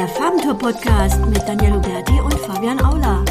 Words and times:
Der 0.00 0.08
Farbentour-Podcast 0.08 1.26
mit 1.26 1.46
Daniel 1.46 1.74
Huberti 1.74 2.18
und 2.22 2.32
Fabian 2.32 2.80
Aula. 2.80 3.22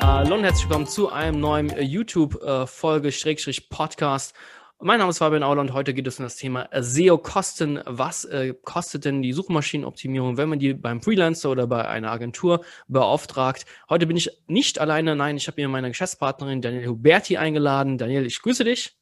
Hallo 0.00 0.34
und 0.34 0.42
herzlich 0.42 0.64
willkommen 0.64 0.88
zu 0.88 1.12
einem 1.12 1.38
neuen 1.38 1.72
YouTube-Folge, 1.80 3.12
Schrägstrich 3.12 3.70
Podcast. 3.70 4.34
Mein 4.80 4.98
Name 4.98 5.10
ist 5.10 5.18
Fabian 5.18 5.44
Aula 5.44 5.60
und 5.60 5.74
heute 5.74 5.94
geht 5.94 6.08
es 6.08 6.18
um 6.18 6.24
das 6.24 6.34
Thema 6.34 6.68
SEO-Kosten. 6.72 7.82
Was 7.84 8.24
äh, 8.24 8.52
kostet 8.64 9.04
denn 9.04 9.22
die 9.22 9.32
Suchmaschinenoptimierung, 9.32 10.36
wenn 10.38 10.48
man 10.48 10.58
die 10.58 10.74
beim 10.74 11.02
Freelancer 11.02 11.50
oder 11.50 11.68
bei 11.68 11.86
einer 11.86 12.10
Agentur 12.10 12.64
beauftragt? 12.88 13.64
Heute 13.88 14.08
bin 14.08 14.16
ich 14.16 14.28
nicht 14.48 14.80
alleine, 14.80 15.14
nein, 15.14 15.36
ich 15.36 15.46
habe 15.46 15.62
mir 15.62 15.68
meine 15.68 15.86
Geschäftspartnerin 15.86 16.62
Daniel 16.62 16.88
Huberti 16.88 17.36
eingeladen. 17.36 17.96
Daniel, 17.96 18.26
ich 18.26 18.42
grüße 18.42 18.64
dich. 18.64 18.98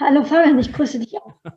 Hallo 0.00 0.24
Fabian, 0.24 0.58
ich 0.58 0.72
grüße 0.72 0.98
dich 0.98 1.14
auch. 1.14 1.34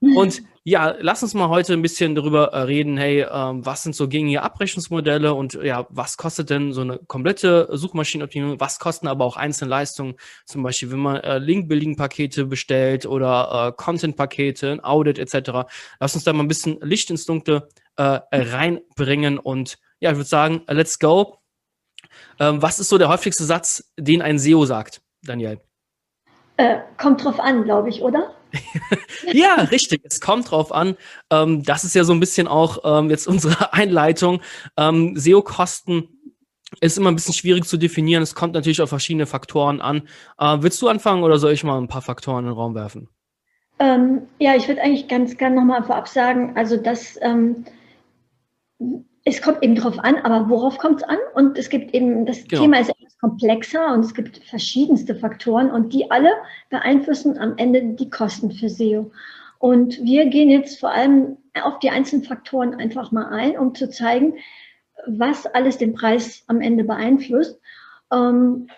Und 0.00 0.42
ja, 0.64 0.94
lass 1.00 1.22
uns 1.22 1.34
mal 1.34 1.48
heute 1.50 1.74
ein 1.74 1.82
bisschen 1.82 2.14
darüber 2.14 2.52
äh, 2.52 2.60
reden, 2.60 2.96
hey, 2.96 3.26
ähm, 3.30 3.64
was 3.66 3.82
sind 3.82 3.94
so 3.94 4.08
gängige 4.08 4.42
Abrechnungsmodelle 4.42 5.34
und 5.34 5.54
ja, 5.54 5.86
was 5.90 6.16
kostet 6.16 6.48
denn 6.48 6.72
so 6.72 6.80
eine 6.80 6.98
komplette 7.06 7.68
Suchmaschinenoptimierung, 7.70 8.60
was 8.60 8.78
kosten 8.78 9.08
aber 9.08 9.26
auch 9.26 9.36
einzelne 9.36 9.68
Leistungen, 9.68 10.14
zum 10.46 10.62
Beispiel, 10.62 10.90
wenn 10.90 11.00
man 11.00 11.16
äh, 11.16 11.38
Link-Building-Pakete 11.38 12.46
bestellt 12.46 13.04
oder 13.04 13.68
äh, 13.68 13.72
Content-Pakete, 13.76 14.72
ein 14.72 14.84
Audit 14.84 15.18
etc. 15.18 15.70
Lass 15.98 16.14
uns 16.14 16.24
da 16.24 16.32
mal 16.32 16.44
ein 16.44 16.48
bisschen 16.48 16.78
Licht 16.80 17.10
ins 17.10 17.26
Dunkle 17.26 17.68
äh, 17.96 18.20
reinbringen 18.32 19.38
und 19.38 19.78
ja, 20.00 20.10
ich 20.10 20.16
würde 20.16 20.28
sagen, 20.28 20.62
let's 20.66 20.98
go. 20.98 21.38
Ähm, 22.38 22.62
was 22.62 22.78
ist 22.78 22.88
so 22.88 22.96
der 22.96 23.10
häufigste 23.10 23.44
Satz, 23.44 23.92
den 23.98 24.22
ein 24.22 24.38
SEO 24.38 24.64
sagt, 24.64 25.02
Daniel? 25.22 25.60
Äh, 26.56 26.78
kommt 26.96 27.22
drauf 27.22 27.38
an, 27.38 27.64
glaube 27.64 27.90
ich, 27.90 28.02
oder? 28.02 28.34
ja, 29.32 29.54
richtig. 29.56 30.02
Es 30.04 30.20
kommt 30.20 30.50
drauf 30.50 30.72
an. 30.72 30.96
Ähm, 31.30 31.62
das 31.62 31.84
ist 31.84 31.94
ja 31.94 32.04
so 32.04 32.12
ein 32.12 32.20
bisschen 32.20 32.48
auch 32.48 32.78
ähm, 32.84 33.10
jetzt 33.10 33.26
unsere 33.26 33.72
Einleitung. 33.72 34.40
Ähm, 34.76 35.16
SEO-Kosten 35.16 36.08
ist 36.80 36.98
immer 36.98 37.10
ein 37.10 37.16
bisschen 37.16 37.34
schwierig 37.34 37.64
zu 37.64 37.76
definieren. 37.76 38.22
Es 38.22 38.34
kommt 38.34 38.54
natürlich 38.54 38.80
auf 38.80 38.88
verschiedene 38.88 39.26
Faktoren 39.26 39.80
an. 39.80 40.02
Äh, 40.38 40.58
willst 40.60 40.80
du 40.82 40.88
anfangen 40.88 41.22
oder 41.22 41.38
soll 41.38 41.52
ich 41.52 41.64
mal 41.64 41.78
ein 41.78 41.88
paar 41.88 42.02
Faktoren 42.02 42.44
in 42.44 42.50
den 42.50 42.54
Raum 42.54 42.74
werfen? 42.74 43.08
Ähm, 43.78 44.22
ja, 44.38 44.54
ich 44.56 44.68
würde 44.68 44.82
eigentlich 44.82 45.08
ganz 45.08 45.36
gerne 45.36 45.56
nochmal 45.56 45.82
vorab 45.82 46.06
sagen, 46.06 46.52
also 46.54 46.76
dass 46.76 47.18
ähm, 47.22 47.64
es 49.30 49.42
kommt 49.42 49.62
eben 49.62 49.74
drauf 49.74 49.98
an, 49.98 50.16
aber 50.16 50.48
worauf 50.48 50.78
kommt 50.78 51.02
es 51.02 51.08
an? 51.08 51.18
Und 51.34 51.58
es 51.58 51.68
gibt 51.68 51.94
eben, 51.94 52.26
das 52.26 52.46
genau. 52.46 52.62
Thema 52.62 52.80
ist 52.80 52.90
etwas 52.90 53.18
komplexer 53.18 53.92
und 53.92 54.04
es 54.04 54.14
gibt 54.14 54.38
verschiedenste 54.38 55.14
Faktoren 55.14 55.70
und 55.70 55.92
die 55.92 56.10
alle 56.10 56.30
beeinflussen 56.68 57.38
am 57.38 57.54
Ende 57.56 57.94
die 57.94 58.10
Kosten 58.10 58.50
für 58.50 58.68
SEO. 58.68 59.10
Und 59.58 60.02
wir 60.02 60.26
gehen 60.26 60.50
jetzt 60.50 60.80
vor 60.80 60.90
allem 60.90 61.36
auf 61.62 61.78
die 61.80 61.90
einzelnen 61.90 62.24
Faktoren 62.24 62.74
einfach 62.74 63.12
mal 63.12 63.26
ein, 63.26 63.58
um 63.58 63.74
zu 63.74 63.90
zeigen, 63.90 64.34
was 65.06 65.46
alles 65.46 65.78
den 65.78 65.94
Preis 65.94 66.44
am 66.46 66.60
Ende 66.60 66.84
beeinflusst. 66.84 67.60
Ähm, 68.12 68.68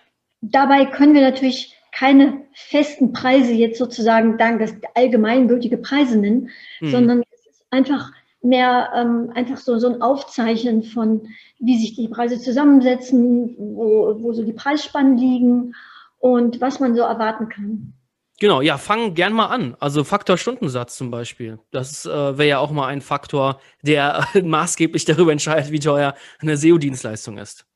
dabei 0.40 0.86
können 0.86 1.14
wir 1.14 1.22
natürlich 1.22 1.76
keine 1.92 2.42
festen 2.52 3.12
Preise 3.12 3.52
jetzt 3.52 3.78
sozusagen 3.78 4.38
dank 4.38 4.60
das 4.60 4.74
allgemeingültige 4.94 5.76
Preise 5.76 6.18
nennen, 6.18 6.50
hm. 6.78 6.90
sondern 6.90 7.22
es 7.32 7.46
ist 7.46 7.64
einfach 7.70 8.12
mehr 8.42 8.90
ähm, 8.94 9.30
einfach 9.34 9.56
so, 9.56 9.78
so 9.78 9.88
ein 9.88 10.02
Aufzeichnen 10.02 10.82
von, 10.82 11.28
wie 11.58 11.78
sich 11.78 11.94
die 11.94 12.08
Preise 12.08 12.40
zusammensetzen, 12.40 13.54
wo, 13.58 14.16
wo 14.22 14.32
so 14.32 14.44
die 14.44 14.52
Preisspannen 14.52 15.16
liegen 15.16 15.74
und 16.18 16.60
was 16.60 16.80
man 16.80 16.94
so 16.94 17.02
erwarten 17.02 17.48
kann. 17.48 17.94
Genau, 18.40 18.60
ja, 18.60 18.76
fangen 18.76 19.14
gern 19.14 19.32
mal 19.32 19.46
an. 19.46 19.76
Also 19.78 20.02
Faktor 20.02 20.36
Stundensatz 20.36 20.96
zum 20.96 21.12
Beispiel. 21.12 21.60
Das 21.70 22.06
äh, 22.06 22.10
wäre 22.10 22.48
ja 22.48 22.58
auch 22.58 22.72
mal 22.72 22.88
ein 22.88 23.00
Faktor, 23.00 23.60
der 23.82 24.26
maßgeblich 24.42 25.04
darüber 25.04 25.30
entscheidet, 25.30 25.70
wie 25.70 25.78
teuer 25.78 26.14
eine 26.40 26.56
SEO-Dienstleistung 26.56 27.38
ist. 27.38 27.66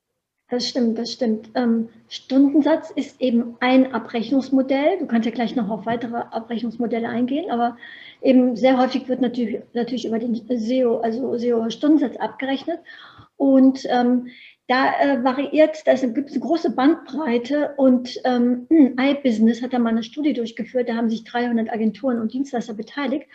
Das 0.49 0.69
stimmt, 0.69 0.97
das 0.97 1.12
stimmt. 1.12 1.51
Ähm, 1.57 1.89
Stundensatz 2.09 2.91
ist 2.91 3.21
eben 3.21 3.57
ein 3.59 3.93
Abrechnungsmodell. 3.93 4.99
Du 4.99 5.07
kannst 5.07 5.27
ja 5.27 5.33
gleich 5.33 5.57
noch 5.57 5.69
auf 5.71 5.87
weitere 5.87 6.19
Abrechnungsmodelle 6.19 7.09
eingehen, 7.09 7.51
aber 7.51 7.77
eben 8.23 8.55
sehr 8.55 8.79
häufig 8.79 9.09
wird 9.09 9.21
natürlich, 9.21 9.61
natürlich 9.73 10.06
über 10.06 10.21
den 10.21 10.37
SEO, 10.49 10.99
also 10.99 11.37
SEO-Stundensatz 11.37 12.17
abgerechnet. 12.17 12.79
Und 13.37 13.87
ähm, 13.91 14.29
da 14.69 14.93
äh, 15.01 15.25
variiert, 15.25 15.85
da 15.85 15.95
gibt 15.95 16.29
es 16.29 16.37
eine 16.37 16.45
große 16.45 16.71
Bandbreite 16.71 17.75
und 17.77 18.21
ähm, 18.25 18.67
iBusiness 18.71 19.62
hat 19.62 19.73
da 19.73 19.81
mal 19.81 19.91
eine 19.91 20.05
Studie 20.05 20.33
durchgeführt, 20.33 20.89
da 20.89 20.95
haben 20.95 21.11
sich 21.11 21.25
300 21.25 21.71
Agenturen 21.71 22.21
und 22.21 22.33
Dienstleister 22.33 22.75
beteiligt 22.75 23.27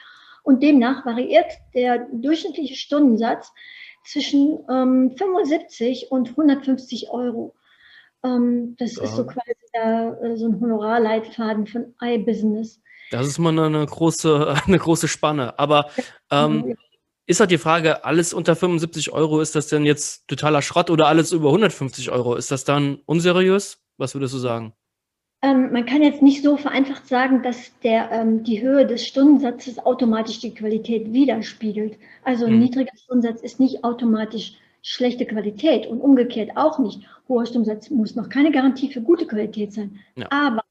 und 0.43 0.63
demnach 0.63 1.05
variiert 1.05 1.51
der 1.75 2.07
durchschnittliche 2.11 2.75
Stundensatz 2.75 3.53
zwischen 4.05 4.59
ähm, 4.69 5.15
75 5.17 6.11
und 6.11 6.29
150 6.29 7.09
Euro. 7.09 7.55
Ähm, 8.23 8.75
das 8.77 8.95
ja. 8.95 9.03
ist 9.03 9.15
so 9.15 9.25
quasi 9.25 9.53
der, 9.73 10.19
äh, 10.21 10.37
so 10.37 10.47
ein 10.47 10.59
Honorarleitfaden 10.59 11.67
von 11.67 11.93
iBusiness. 12.01 12.81
Das 13.11 13.27
ist 13.27 13.39
mal 13.39 13.57
eine 13.57 13.85
große, 13.85 14.55
eine 14.65 14.79
große 14.79 15.07
Spanne. 15.07 15.57
Aber 15.59 15.89
ähm, 16.31 16.75
ist 17.25 17.39
halt 17.39 17.51
die 17.51 17.57
Frage, 17.57 18.03
alles 18.03 18.33
unter 18.33 18.55
75 18.55 19.11
Euro, 19.11 19.41
ist 19.41 19.55
das 19.55 19.67
denn 19.67 19.85
jetzt 19.85 20.27
totaler 20.27 20.61
Schrott 20.61 20.89
oder 20.89 21.07
alles 21.07 21.31
über 21.31 21.49
150 21.49 22.11
Euro? 22.11 22.35
Ist 22.35 22.51
das 22.51 22.63
dann 22.63 22.99
unseriös? 23.05 23.81
Was 23.97 24.15
würdest 24.15 24.33
du 24.33 24.39
sagen? 24.39 24.73
Ähm, 25.43 25.71
man 25.71 25.85
kann 25.85 26.03
jetzt 26.03 26.21
nicht 26.21 26.43
so 26.43 26.55
vereinfacht 26.55 27.07
sagen, 27.07 27.41
dass 27.41 27.77
der, 27.79 28.11
ähm, 28.11 28.43
die 28.43 28.61
Höhe 28.61 28.85
des 28.85 29.07
Stundensatzes 29.07 29.79
automatisch 29.79 30.39
die 30.39 30.53
Qualität 30.53 31.11
widerspiegelt. 31.13 31.97
Also 32.23 32.45
ein 32.45 32.53
hm. 32.53 32.59
niedriger 32.59 32.95
Stundensatz 32.95 33.41
ist 33.41 33.59
nicht 33.59 33.83
automatisch 33.83 34.57
schlechte 34.83 35.25
Qualität 35.25 35.87
und 35.87 35.99
umgekehrt 35.99 36.51
auch 36.55 36.79
nicht. 36.79 37.01
Hoher 37.27 37.45
Stundensatz 37.45 37.89
muss 37.89 38.15
noch 38.15 38.29
keine 38.29 38.51
Garantie 38.51 38.91
für 38.91 39.01
gute 39.01 39.25
Qualität 39.25 39.73
sein. 39.73 39.99
Ja. 40.15 40.27
Aber, 40.29 40.63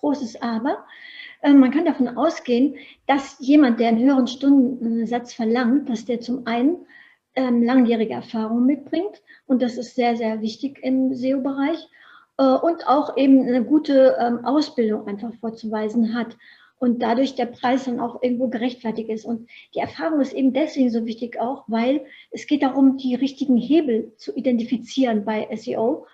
großes 0.00 0.40
Aber, 0.40 0.84
äh, 1.42 1.52
man 1.52 1.70
kann 1.70 1.84
davon 1.84 2.08
ausgehen, 2.16 2.76
dass 3.06 3.36
jemand, 3.40 3.78
der 3.78 3.88
einen 3.88 4.04
höheren 4.04 4.26
Stundensatz 4.26 5.34
verlangt, 5.34 5.88
dass 5.90 6.06
der 6.06 6.20
zum 6.20 6.46
einen 6.46 6.86
ähm, 7.36 7.62
langjährige 7.62 8.14
Erfahrung 8.14 8.64
mitbringt 8.64 9.22
und 9.46 9.60
das 9.60 9.76
ist 9.76 9.94
sehr, 9.94 10.16
sehr 10.16 10.40
wichtig 10.40 10.78
im 10.82 11.12
SEO-Bereich 11.14 11.88
und 12.42 12.86
auch 12.86 13.16
eben 13.16 13.46
eine 13.46 13.64
gute 13.64 14.16
ähm, 14.18 14.44
Ausbildung 14.44 15.06
einfach 15.06 15.32
vorzuweisen 15.40 16.14
hat 16.14 16.36
und 16.78 17.02
dadurch 17.02 17.34
der 17.34 17.46
Preis 17.46 17.84
dann 17.84 18.00
auch 18.00 18.22
irgendwo 18.22 18.48
gerechtfertigt 18.48 19.08
ist. 19.08 19.24
Und 19.24 19.48
die 19.74 19.78
Erfahrung 19.78 20.20
ist 20.20 20.32
eben 20.32 20.52
deswegen 20.52 20.90
so 20.90 21.06
wichtig 21.06 21.40
auch, 21.40 21.64
weil 21.66 22.04
es 22.30 22.46
geht 22.46 22.62
darum, 22.62 22.96
die 22.96 23.14
richtigen 23.14 23.56
Hebel 23.56 24.12
zu 24.16 24.34
identifizieren 24.34 25.24
bei 25.24 25.48
SEO. 25.56 26.06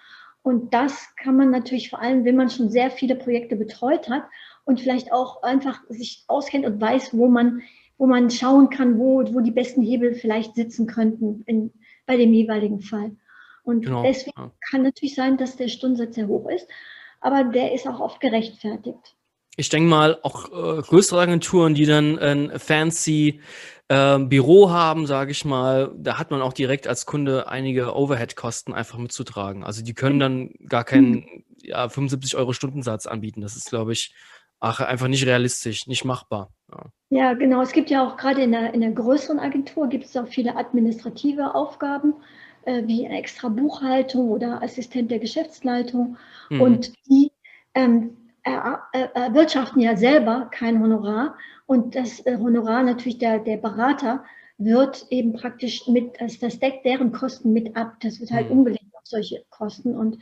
Und 0.42 0.72
das 0.72 1.14
kann 1.16 1.36
man 1.36 1.50
natürlich 1.50 1.90
vor 1.90 2.00
allem, 2.00 2.24
wenn 2.24 2.36
man 2.36 2.50
schon 2.50 2.70
sehr 2.70 2.90
viele 2.90 3.16
Projekte 3.16 3.56
betreut 3.56 4.08
hat 4.08 4.24
und 4.64 4.80
vielleicht 4.80 5.12
auch 5.12 5.42
einfach 5.42 5.80
sich 5.88 6.24
auskennt 6.28 6.66
und 6.66 6.80
weiß, 6.80 7.16
wo 7.16 7.28
man, 7.28 7.62
wo 7.98 8.06
man 8.06 8.30
schauen 8.30 8.70
kann, 8.70 8.98
wo, 8.98 9.22
wo 9.34 9.40
die 9.40 9.50
besten 9.50 9.82
Hebel 9.82 10.14
vielleicht 10.14 10.54
sitzen 10.54 10.86
könnten 10.86 11.42
in, 11.46 11.72
bei 12.06 12.16
dem 12.16 12.32
jeweiligen 12.32 12.80
Fall. 12.80 13.16
Und 13.62 13.84
genau, 13.84 14.02
deswegen 14.02 14.38
ja. 14.40 14.50
kann 14.70 14.82
natürlich 14.82 15.14
sein, 15.14 15.36
dass 15.36 15.56
der 15.56 15.68
Stundensatz 15.68 16.14
sehr 16.14 16.28
hoch 16.28 16.48
ist, 16.48 16.66
aber 17.20 17.44
der 17.44 17.72
ist 17.72 17.86
auch 17.86 18.00
oft 18.00 18.20
gerechtfertigt. 18.20 19.16
Ich 19.56 19.68
denke 19.68 19.90
mal, 19.90 20.18
auch 20.22 20.46
äh, 20.46 20.80
größere 20.80 21.20
Agenturen, 21.20 21.74
die 21.74 21.84
dann 21.84 22.18
ein 22.18 22.58
fancy 22.58 23.40
äh, 23.88 24.18
Büro 24.18 24.70
haben, 24.70 25.06
sage 25.06 25.32
ich 25.32 25.44
mal, 25.44 25.92
da 25.98 26.18
hat 26.18 26.30
man 26.30 26.40
auch 26.40 26.52
direkt 26.52 26.86
als 26.86 27.04
Kunde 27.04 27.48
einige 27.48 27.94
Overhead-Kosten 27.94 28.72
einfach 28.72 28.98
mitzutragen. 28.98 29.64
Also 29.64 29.82
die 29.82 29.94
können 29.94 30.20
dann 30.20 30.50
gar 30.66 30.84
keinen 30.84 31.44
ja, 31.62 31.88
75 31.88 32.36
Euro 32.36 32.52
Stundensatz 32.52 33.06
anbieten. 33.06 33.40
Das 33.40 33.56
ist, 33.56 33.70
glaube 33.70 33.92
ich, 33.92 34.14
ach, 34.60 34.80
einfach 34.80 35.08
nicht 35.08 35.26
realistisch, 35.26 35.86
nicht 35.86 36.04
machbar. 36.04 36.50
Ja. 36.70 36.84
ja, 37.10 37.34
genau. 37.34 37.60
Es 37.62 37.72
gibt 37.72 37.90
ja 37.90 38.06
auch 38.06 38.16
gerade 38.16 38.42
in 38.42 38.52
der, 38.52 38.72
in 38.74 38.80
der 38.80 38.92
größeren 38.92 39.40
Agentur 39.40 39.88
gibt 39.88 40.04
es 40.04 40.16
auch 40.16 40.28
viele 40.28 40.56
administrative 40.56 41.54
Aufgaben 41.54 42.14
äh, 42.64 42.86
wie 42.86 43.06
extra 43.06 43.48
Buchhaltung 43.48 44.28
oder 44.30 44.62
Assistent 44.62 45.10
der 45.10 45.18
Geschäftsleitung. 45.18 46.16
Mhm. 46.48 46.60
Und 46.60 46.92
die 47.08 47.32
ähm, 47.74 48.16
erwirtschaften 48.42 49.80
ja 49.80 49.96
selber 49.96 50.48
kein 50.50 50.82
Honorar. 50.82 51.36
Und 51.66 51.94
das 51.94 52.24
äh, 52.26 52.36
Honorar 52.38 52.82
natürlich 52.82 53.18
der, 53.18 53.38
der 53.38 53.56
Berater 53.56 54.24
wird 54.58 55.06
eben 55.10 55.32
praktisch 55.32 55.86
mit, 55.88 56.20
das, 56.20 56.38
das 56.38 56.58
deckt 56.58 56.84
deren 56.84 57.12
Kosten 57.12 57.52
mit 57.52 57.76
ab. 57.76 57.96
Das 58.02 58.20
wird 58.20 58.30
halt 58.30 58.50
mhm. 58.50 58.58
umgelegt 58.58 58.94
auf 58.94 59.06
solche 59.06 59.44
Kosten. 59.50 59.96
Und 59.96 60.18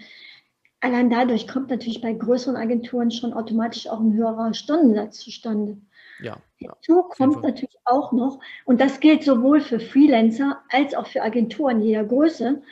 allein 0.81 1.11
dadurch 1.11 1.49
kommt 1.49 1.70
natürlich 1.70 2.00
bei 2.00 2.12
größeren 2.12 2.56
Agenturen 2.56 3.11
schon 3.11 3.32
automatisch 3.32 3.88
auch 3.88 4.00
ein 4.00 4.14
höherer 4.14 4.55
Stundensatz 4.55 5.19
zustande. 5.19 5.79
Ja, 6.20 6.38
Hinzu 6.56 7.03
kommt 7.05 7.43
natürlich 7.43 7.79
auch 7.85 8.12
noch, 8.12 8.41
und 8.65 8.81
das 8.81 9.00
gilt 9.00 9.23
sowohl 9.23 9.61
für 9.61 9.81
Freelancer 9.81 10.61
als 10.70 10.94
auch 10.94 11.06
für 11.06 11.23
Agenturen 11.23 11.81
jeder 11.81 12.05
Größe, 12.05 12.62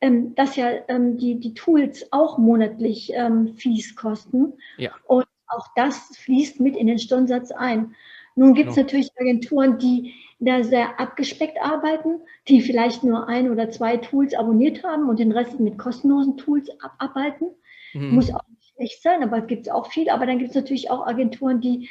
ähm, 0.00 0.34
dass 0.34 0.56
ja 0.56 0.70
ähm, 0.88 1.18
die, 1.18 1.40
die 1.40 1.54
Tools 1.54 2.06
auch 2.12 2.38
monatlich 2.38 3.12
ähm, 3.14 3.54
Fees 3.56 3.96
kosten. 3.96 4.52
Ja. 4.76 4.92
Und 5.06 5.26
auch 5.46 5.68
das 5.76 6.16
fließt 6.16 6.60
mit 6.60 6.76
in 6.76 6.86
den 6.86 6.98
Stundensatz 6.98 7.50
ein. 7.50 7.94
Nun 8.34 8.54
gibt 8.54 8.70
es 8.70 8.76
genau. 8.76 8.86
natürlich 8.86 9.10
Agenturen, 9.18 9.78
die, 9.78 10.14
da 10.44 10.64
sehr 10.64 10.98
abgespeckt 10.98 11.60
arbeiten, 11.62 12.20
die 12.48 12.60
vielleicht 12.60 13.04
nur 13.04 13.28
ein 13.28 13.50
oder 13.50 13.70
zwei 13.70 13.96
Tools 13.96 14.34
abonniert 14.34 14.82
haben 14.82 15.08
und 15.08 15.20
den 15.20 15.32
Rest 15.32 15.60
mit 15.60 15.78
kostenlosen 15.78 16.36
Tools 16.36 16.68
abarbeiten. 16.80 17.50
Mhm. 17.92 18.14
Muss 18.14 18.34
auch 18.34 18.42
nicht 18.48 18.74
schlecht 18.74 19.02
sein, 19.02 19.22
aber 19.22 19.38
es 19.38 19.46
gibt 19.46 19.70
auch 19.70 19.86
viel. 19.86 20.10
Aber 20.10 20.26
dann 20.26 20.38
gibt 20.38 20.50
es 20.50 20.56
natürlich 20.56 20.90
auch 20.90 21.06
Agenturen, 21.06 21.60
die 21.60 21.88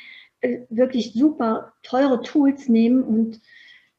wirklich 0.69 1.13
super 1.13 1.73
teure 1.83 2.21
Tools 2.21 2.67
nehmen 2.67 3.03
und 3.03 3.41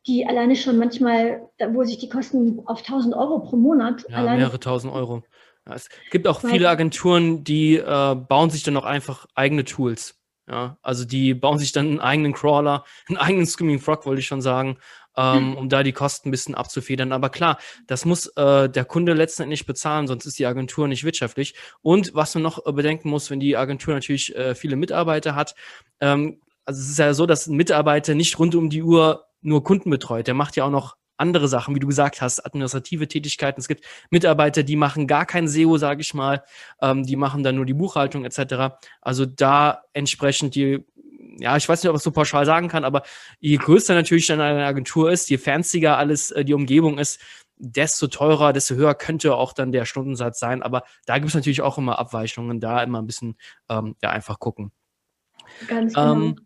die 0.07 0.27
alleine 0.27 0.57
schon 0.57 0.79
manchmal, 0.79 1.49
wo 1.71 1.85
sich 1.85 1.99
die 1.99 2.09
Kosten 2.09 2.61
auf 2.67 2.81
1000 2.81 3.15
Euro 3.15 3.41
pro 3.41 3.57
Monat. 3.57 4.05
Ja, 4.09 4.23
mehrere 4.23 4.59
tausend 4.59 4.93
Euro. 4.93 5.23
Ja, 5.67 5.75
es 5.75 5.89
gibt 6.11 6.27
auch 6.27 6.41
viele 6.41 6.69
Agenturen, 6.69 7.45
die 7.45 7.77
äh, 7.77 8.15
bauen 8.17 8.51
sich 8.51 8.65
dann 8.65 8.77
auch 8.77 8.85
einfach 8.85 9.27
eigene 9.35 9.65
Tools. 9.65 10.19
Ja, 10.49 10.77
also 10.83 11.05
die 11.05 11.35
bauen 11.35 11.59
sich 11.59 11.71
dann 11.71 11.87
einen 11.87 12.01
eigenen 12.01 12.33
Crawler, 12.33 12.85
einen 13.09 13.17
eigenen 13.17 13.47
Screaming 13.47 13.79
Frog, 13.79 14.07
wollte 14.07 14.21
ich 14.21 14.27
schon 14.27 14.43
sagen, 14.43 14.77
ähm, 15.17 15.51
mhm. 15.51 15.57
um 15.57 15.69
da 15.69 15.83
die 15.83 15.93
Kosten 15.93 16.29
ein 16.29 16.31
bisschen 16.31 16.55
abzufedern. 16.55 17.13
Aber 17.13 17.31
klar, 17.31 17.59
das 17.87 18.05
muss 18.05 18.27
äh, 18.37 18.69
der 18.69 18.85
Kunde 18.85 19.15
letztendlich 19.15 19.67
bezahlen, 19.67 20.07
sonst 20.07 20.27
ist 20.27 20.39
die 20.39 20.47
Agentur 20.47 20.89
nicht 20.89 21.05
wirtschaftlich. 21.05 21.55
Und 21.83 22.15
was 22.15 22.35
man 22.35 22.43
noch 22.43 22.67
äh, 22.67 22.73
bedenken 22.73 23.11
muss, 23.11 23.31
wenn 23.31 23.41
die 23.41 23.57
Agentur 23.57 23.95
natürlich 23.95 24.35
äh, 24.37 24.55
viele 24.55 24.77
Mitarbeiter 24.77 25.35
hat, 25.35 25.55
ähm, 26.01 26.41
also 26.65 26.81
es 26.81 26.91
ist 26.91 26.99
ja 26.99 27.13
so, 27.15 27.27
dass 27.27 27.47
ein 27.47 27.57
Mitarbeiter 27.57 28.15
nicht 28.15 28.39
rund 28.39 28.55
um 28.55 28.71
die 28.71 28.83
Uhr 28.83 29.27
nur 29.41 29.65
Kunden 29.65 29.91
betreut. 29.91 30.29
Der 30.29 30.35
macht 30.35 30.57
ja 30.57 30.65
auch 30.65 30.71
noch 30.71 30.97
andere 31.17 31.47
Sachen, 31.49 31.75
wie 31.75 31.81
du 31.81 31.87
gesagt 31.87 32.21
hast, 32.21 32.45
administrative 32.45 33.07
Tätigkeiten. 33.07 33.61
Es 33.61 33.69
gibt 33.69 33.85
Mitarbeiter, 34.11 34.63
die 34.63 34.77
machen 34.77 35.07
gar 35.07 35.25
kein 35.27 35.47
SEO, 35.47 35.79
sage 35.79 36.01
ich 36.01 36.15
mal. 36.15 36.43
Ähm, 36.81 37.05
die 37.05 37.17
machen 37.17 37.43
dann 37.43 37.57
nur 37.57 37.67
die 37.67 37.75
Buchhaltung 37.75 38.25
etc. 38.25 38.75
Also 39.01 39.25
da 39.25 39.83
entsprechend 39.93 40.55
die, 40.55 40.85
ja, 41.39 41.57
ich 41.57 41.69
weiß 41.69 41.83
nicht, 41.83 41.91
ob 41.91 41.97
ich 41.97 42.01
es 42.01 42.05
so 42.05 42.11
pauschal 42.11 42.47
sagen 42.47 42.69
kann, 42.69 42.85
aber 42.85 43.03
je 43.41 43.57
größer 43.57 43.95
natürlich 43.95 44.27
dann 44.27 44.41
eine 44.41 44.65
Agentur 44.65 45.11
ist, 45.11 45.31
je 45.31 45.39
fancier 45.39 45.97
alles 45.97 46.31
äh, 46.31 46.45
die 46.45 46.55
Umgebung 46.55 46.99
ist, 46.99 47.21
desto 47.57 48.09
teurer, 48.09 48.53
desto 48.53 48.75
höher 48.75 48.95
könnte 48.95 49.35
auch 49.35 49.53
dann 49.53 49.73
der 49.73 49.85
Stundensatz 49.85 50.41
sein. 50.41 50.63
Aber 50.63 50.83
da 51.07 51.19
gibt 51.19 51.29
es 51.29 51.35
natürlich 51.35 51.63
auch 51.63 51.79
immer 51.79 51.99
Abweichungen, 51.99 52.61
da 52.61 52.83
immer 52.83 53.01
ein 53.01 53.07
bisschen 53.07 53.37
ähm, 53.69 53.95
ja, 54.03 54.11
einfach 54.11 54.39
gucken. 54.39 54.73
Ganz 55.69 55.95
genau. 55.95 56.13
Ähm, 56.13 56.37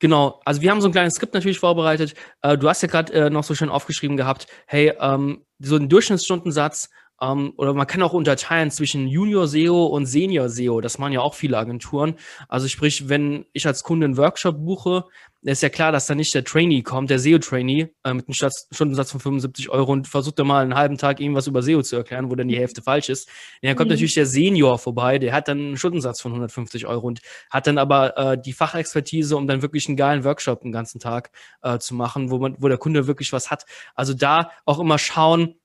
Genau, 0.00 0.42
also 0.44 0.60
wir 0.60 0.70
haben 0.70 0.82
so 0.82 0.88
ein 0.88 0.92
kleines 0.92 1.14
Skript 1.14 1.32
natürlich 1.32 1.58
vorbereitet. 1.58 2.14
Äh, 2.42 2.58
du 2.58 2.68
hast 2.68 2.82
ja 2.82 2.88
gerade 2.88 3.10
äh, 3.14 3.30
noch 3.30 3.42
so 3.42 3.54
schön 3.54 3.70
aufgeschrieben 3.70 4.18
gehabt, 4.18 4.48
hey, 4.66 4.92
ähm, 5.00 5.46
so 5.60 5.76
ein 5.76 5.88
Durchschnittsstundensatz 5.88 6.90
ähm, 7.20 7.52
oder 7.56 7.74
man 7.74 7.86
kann 7.86 8.02
auch 8.02 8.12
unterteilen 8.12 8.70
zwischen 8.70 9.06
Junior 9.06 9.46
SEO 9.46 9.86
und 9.86 10.06
Senior 10.06 10.48
SEO. 10.48 10.80
Das 10.80 10.98
machen 10.98 11.12
ja 11.12 11.20
auch 11.20 11.34
viele 11.34 11.58
Agenturen. 11.58 12.14
Also 12.48 12.68
sprich, 12.68 13.08
wenn 13.08 13.46
ich 13.52 13.66
als 13.66 13.82
Kunde 13.82 14.06
einen 14.06 14.16
Workshop 14.16 14.64
buche, 14.64 15.04
ist 15.42 15.62
ja 15.62 15.68
klar, 15.68 15.92
dass 15.92 16.06
da 16.06 16.14
nicht 16.14 16.34
der 16.34 16.44
Trainee 16.44 16.82
kommt, 16.82 17.10
der 17.10 17.18
SEO-Trainee 17.18 17.92
äh, 18.02 18.14
mit 18.14 18.26
einem 18.26 18.56
Stundensatz 18.72 19.10
von 19.10 19.20
75 19.20 19.68
Euro 19.68 19.92
und 19.92 20.08
versucht 20.08 20.38
dann 20.38 20.46
mal 20.46 20.62
einen 20.62 20.74
halben 20.74 20.96
Tag 20.96 21.20
irgendwas 21.20 21.46
über 21.46 21.62
SEO 21.62 21.82
zu 21.82 21.96
erklären, 21.96 22.30
wo 22.30 22.34
dann 22.34 22.48
die 22.48 22.56
Hälfte 22.56 22.80
falsch 22.80 23.10
ist. 23.10 23.28
Ja, 23.60 23.70
dann 23.70 23.76
kommt 23.76 23.88
mhm. 23.88 23.94
natürlich 23.94 24.14
der 24.14 24.26
Senior 24.26 24.78
vorbei, 24.78 25.18
der 25.18 25.34
hat 25.34 25.48
dann 25.48 25.58
einen 25.58 25.76
Stundensatz 25.76 26.22
von 26.22 26.32
150 26.32 26.86
Euro 26.86 27.06
und 27.06 27.20
hat 27.50 27.66
dann 27.66 27.76
aber 27.76 28.16
äh, 28.16 28.40
die 28.40 28.54
Fachexpertise, 28.54 29.36
um 29.36 29.46
dann 29.46 29.60
wirklich 29.60 29.86
einen 29.86 29.98
geilen 29.98 30.24
Workshop 30.24 30.62
den 30.62 30.72
ganzen 30.72 30.98
Tag 30.98 31.30
äh, 31.62 31.78
zu 31.78 31.94
machen, 31.94 32.30
wo 32.30 32.38
man, 32.38 32.56
wo 32.58 32.68
der 32.68 32.78
Kunde 32.78 33.06
wirklich 33.06 33.32
was 33.32 33.50
hat. 33.50 33.66
Also 33.94 34.14
da 34.14 34.50
auch 34.64 34.80
immer 34.80 34.98
schauen, 34.98 35.56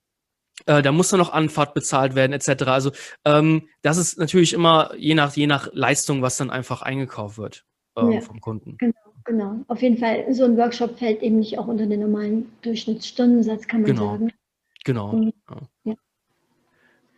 äh, 0.65 0.81
da 0.81 0.91
muss 0.91 1.09
dann 1.09 1.19
noch 1.19 1.33
Anfahrt 1.33 1.73
bezahlt 1.73 2.15
werden, 2.15 2.33
etc. 2.33 2.63
Also 2.63 2.91
ähm, 3.25 3.69
das 3.81 3.97
ist 3.97 4.17
natürlich 4.17 4.53
immer 4.53 4.93
je 4.97 5.15
nach, 5.15 5.35
je 5.35 5.47
nach 5.47 5.69
Leistung, 5.73 6.21
was 6.21 6.37
dann 6.37 6.49
einfach 6.49 6.81
eingekauft 6.81 7.37
wird 7.37 7.65
äh, 7.97 8.15
ja, 8.15 8.21
vom 8.21 8.41
Kunden. 8.41 8.77
Genau, 8.77 9.13
genau. 9.25 9.65
Auf 9.67 9.81
jeden 9.81 9.97
Fall, 9.97 10.33
so 10.33 10.45
ein 10.45 10.57
Workshop 10.57 10.97
fällt 10.97 11.21
eben 11.21 11.39
nicht 11.39 11.57
auch 11.57 11.67
unter 11.67 11.85
den 11.85 12.01
normalen 12.01 12.51
Durchschnittsstundensatz, 12.61 13.67
kann 13.67 13.81
man 13.81 13.91
genau. 13.91 14.11
sagen. 14.11 14.33
Genau. 14.85 15.13
Mhm. 15.13 15.33
Ja. 15.83 15.95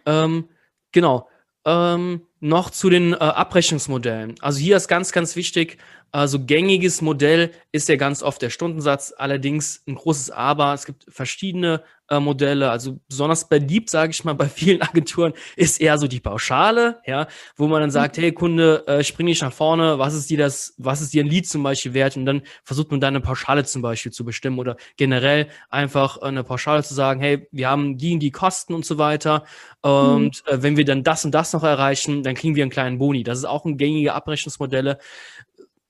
Ähm, 0.05 0.47
genau. 0.91 1.27
Ähm, 1.65 2.21
noch 2.41 2.69
zu 2.71 2.89
den 2.89 3.13
äh, 3.13 3.17
Abrechnungsmodellen. 3.17 4.35
Also 4.41 4.59
hier 4.59 4.75
ist 4.75 4.87
ganz, 4.87 5.11
ganz 5.11 5.35
wichtig, 5.35 5.77
also 6.11 6.43
gängiges 6.43 7.01
Modell 7.01 7.51
ist 7.71 7.87
ja 7.87 7.95
ganz 7.95 8.21
oft 8.21 8.41
der 8.41 8.49
Stundensatz, 8.49 9.13
allerdings 9.17 9.81
ein 9.87 9.95
großes 9.95 10.29
Aber. 10.29 10.73
Es 10.73 10.85
gibt 10.85 11.05
verschiedene 11.07 11.83
äh, 12.11 12.19
Modelle. 12.19 12.69
Also 12.69 12.99
besonders 13.07 13.47
beliebt, 13.47 13.89
sage 13.89 14.11
ich 14.11 14.23
mal, 14.25 14.33
bei 14.35 14.49
vielen 14.49 14.81
Agenturen 14.81 15.33
ist 15.55 15.79
eher 15.79 15.97
so 15.97 16.07
die 16.07 16.19
Pauschale, 16.19 16.99
ja, 17.05 17.27
wo 17.55 17.67
man 17.67 17.81
dann 17.81 17.91
sagt, 17.91 18.17
mhm. 18.17 18.21
hey 18.21 18.31
Kunde, 18.33 18.85
äh, 18.87 19.03
spring 19.03 19.27
nicht 19.27 19.41
nach 19.41 19.53
vorne, 19.53 19.97
was 19.97 20.13
ist 20.13 20.29
dir 20.29 20.37
das, 20.37 20.73
was 20.77 21.01
ist 21.01 21.13
dir 21.13 21.23
ein 21.23 21.29
Lied 21.29 21.47
zum 21.47 21.63
Beispiel 21.63 21.93
wert? 21.93 22.17
Und 22.17 22.25
dann 22.25 22.41
versucht 22.63 22.91
man 22.91 22.99
da 22.99 23.07
eine 23.07 23.21
Pauschale 23.21 23.63
zum 23.63 23.81
Beispiel 23.81 24.11
zu 24.11 24.25
bestimmen 24.25 24.59
oder 24.59 24.75
generell 24.97 25.47
einfach 25.69 26.17
eine 26.17 26.43
Pauschale 26.43 26.83
zu 26.83 26.93
sagen, 26.93 27.21
hey, 27.21 27.47
wir 27.51 27.69
haben 27.69 27.97
die 27.97 28.13
und 28.13 28.19
die 28.19 28.31
Kosten 28.31 28.73
und 28.73 28.85
so 28.85 28.97
weiter. 28.97 29.45
Und 29.79 30.43
mhm. 30.45 30.53
äh, 30.53 30.61
wenn 30.61 30.75
wir 30.75 30.83
dann 30.83 31.03
das 31.03 31.23
und 31.23 31.31
das 31.31 31.53
noch 31.53 31.63
erreichen, 31.63 32.23
dann 32.31 32.41
kriegen 32.41 32.55
wir 32.55 32.63
einen 32.63 32.71
kleinen 32.71 32.97
Boni. 32.97 33.23
Das 33.23 33.37
ist 33.37 33.45
auch 33.45 33.65
ein 33.65 33.77
gängige 33.77 34.13
Abrechnungsmodelle 34.13 34.97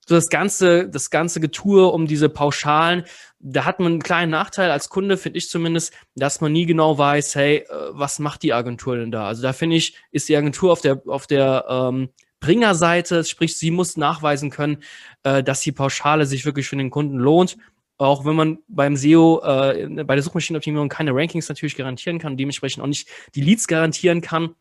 das 0.08 0.30
ganze, 0.30 0.90
das 0.90 1.10
ganze 1.10 1.40
Getue 1.40 1.88
um 1.88 2.06
diese 2.08 2.30
Pauschalen, 2.30 3.06
da 3.40 3.66
hat 3.66 3.80
man 3.80 3.94
einen 3.94 4.04
kleinen 4.04 4.32
Nachteil 4.32 4.70
als 4.70 4.90
Kunde, 4.90 5.18
finde 5.18 5.40
ich 5.40 5.50
zumindest, 5.50 5.94
dass 6.16 6.42
man 6.42 6.52
nie 6.52 6.66
genau 6.66 6.98
weiß, 6.98 7.36
hey, 7.36 7.58
äh, 7.58 7.66
was 7.92 8.20
macht 8.20 8.44
die 8.44 8.54
Agentur 8.54 8.98
denn 8.98 9.12
da? 9.12 9.28
Also 9.28 9.42
da 9.42 9.54
finde 9.54 9.78
ich, 9.78 9.96
ist 10.12 10.30
die 10.30 10.36
Agentur 10.36 10.72
auf 10.72 10.82
der, 10.82 11.02
auf 11.08 11.28
der 11.28 11.66
ähm, 11.68 12.10
Bringerseite, 12.40 13.24
sprich, 13.24 13.58
sie 13.58 13.72
muss 13.72 13.98
nachweisen 13.98 14.50
können, 14.50 14.84
äh, 15.24 15.44
dass 15.44 15.62
die 15.62 15.72
Pauschale 15.72 16.26
sich 16.26 16.46
wirklich 16.46 16.68
für 16.68 16.76
den 16.76 16.92
Kunden 16.92 17.18
lohnt. 17.18 17.58
Auch 17.98 18.26
wenn 18.26 18.36
man 18.36 18.60
beim 18.68 18.96
SEO, 18.96 19.42
äh, 19.44 20.04
bei 20.04 20.16
der 20.16 20.24
Suchmaschinenoptimierung 20.24 20.90
keine 20.90 21.14
Rankings 21.14 21.50
natürlich 21.50 21.76
garantieren 21.76 22.18
kann, 22.18 22.38
dementsprechend 22.38 22.84
auch 22.84 22.88
nicht 22.88 23.08
die 23.36 23.42
Leads 23.42 23.68
garantieren 23.68 24.22
kann, 24.22 24.56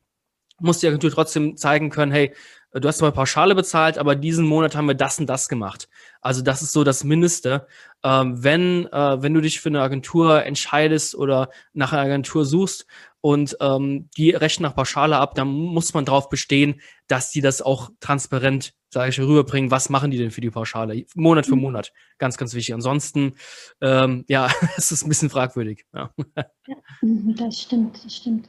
muss 0.60 0.78
die 0.78 0.88
Agentur 0.88 1.10
trotzdem 1.10 1.56
zeigen 1.56 1.90
können, 1.90 2.12
hey, 2.12 2.34
du 2.72 2.86
hast 2.86 3.00
mal 3.00 3.12
Pauschale 3.12 3.54
bezahlt, 3.54 3.98
aber 3.98 4.14
diesen 4.14 4.46
Monat 4.46 4.76
haben 4.76 4.86
wir 4.86 4.94
das 4.94 5.18
und 5.18 5.26
das 5.26 5.48
gemacht. 5.48 5.88
Also 6.20 6.42
das 6.42 6.62
ist 6.62 6.72
so 6.72 6.84
das 6.84 7.02
Mindeste. 7.04 7.66
Ähm, 8.04 8.42
wenn, 8.42 8.86
äh, 8.86 9.22
wenn 9.22 9.34
du 9.34 9.40
dich 9.40 9.60
für 9.60 9.68
eine 9.68 9.82
Agentur 9.82 10.44
entscheidest 10.44 11.14
oder 11.14 11.50
nach 11.72 11.92
einer 11.92 12.02
Agentur 12.02 12.44
suchst 12.44 12.86
und 13.20 13.56
ähm, 13.60 14.08
die 14.16 14.30
rechnen 14.30 14.68
nach 14.68 14.76
Pauschale 14.76 15.18
ab, 15.18 15.34
dann 15.34 15.48
muss 15.48 15.94
man 15.94 16.04
darauf 16.04 16.28
bestehen, 16.28 16.80
dass 17.08 17.30
die 17.30 17.40
das 17.40 17.60
auch 17.60 17.90
transparent, 18.00 18.74
sage 18.90 19.10
ich, 19.10 19.20
rüberbringen. 19.20 19.70
Was 19.70 19.90
machen 19.90 20.10
die 20.10 20.18
denn 20.18 20.30
für 20.30 20.40
die 20.40 20.50
Pauschale? 20.50 21.04
Monat 21.14 21.46
für 21.46 21.56
mhm. 21.56 21.62
Monat. 21.62 21.92
Ganz, 22.18 22.36
ganz 22.36 22.54
wichtig. 22.54 22.74
Ansonsten, 22.74 23.34
ähm, 23.80 24.24
ja, 24.28 24.48
es 24.76 24.92
ist 24.92 25.04
ein 25.04 25.08
bisschen 25.08 25.30
fragwürdig. 25.30 25.86
Ja. 25.92 26.10
ja, 26.36 26.46
das 27.36 27.60
stimmt, 27.60 28.02
das 28.04 28.16
stimmt. 28.16 28.48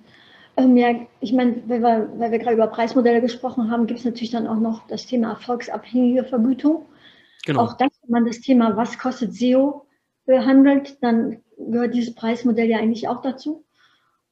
Ähm, 0.58 0.75
ja, 0.77 0.96
ich 1.20 1.34
meine, 1.34 1.63
weil 1.67 1.81
wir, 1.81 2.10
weil 2.17 2.31
wir 2.31 2.39
gerade 2.39 2.55
über 2.55 2.67
Preismodelle 2.67 3.22
gesprochen 3.22 3.72
haben, 3.72 3.88
gibt 3.88 4.00
es 4.00 4.05
natürlich 4.05 4.31
dann 4.31 4.48
auch 4.48 4.60
noch 4.60 4.88
das 4.88 5.05
Thema 5.05 5.31
erfolgsabhängige 5.31 6.25
Vergütung. 6.25 6.86
Genau. 7.46 7.62
Auch 7.62 7.74
das, 7.77 7.89
wenn 8.03 8.12
man 8.12 8.25
das 8.25 8.41
Thema, 8.41 8.75
was 8.75 9.00
kostet 9.00 9.34
SEO, 9.34 9.86
behandelt, 10.25 10.98
dann 11.01 11.41
gehört 11.58 11.93
dieses 11.93 12.13
Preismodell 12.15 12.67
ja 12.67 12.77
eigentlich 12.77 13.08
auch 13.08 13.22
dazu. 13.22 13.65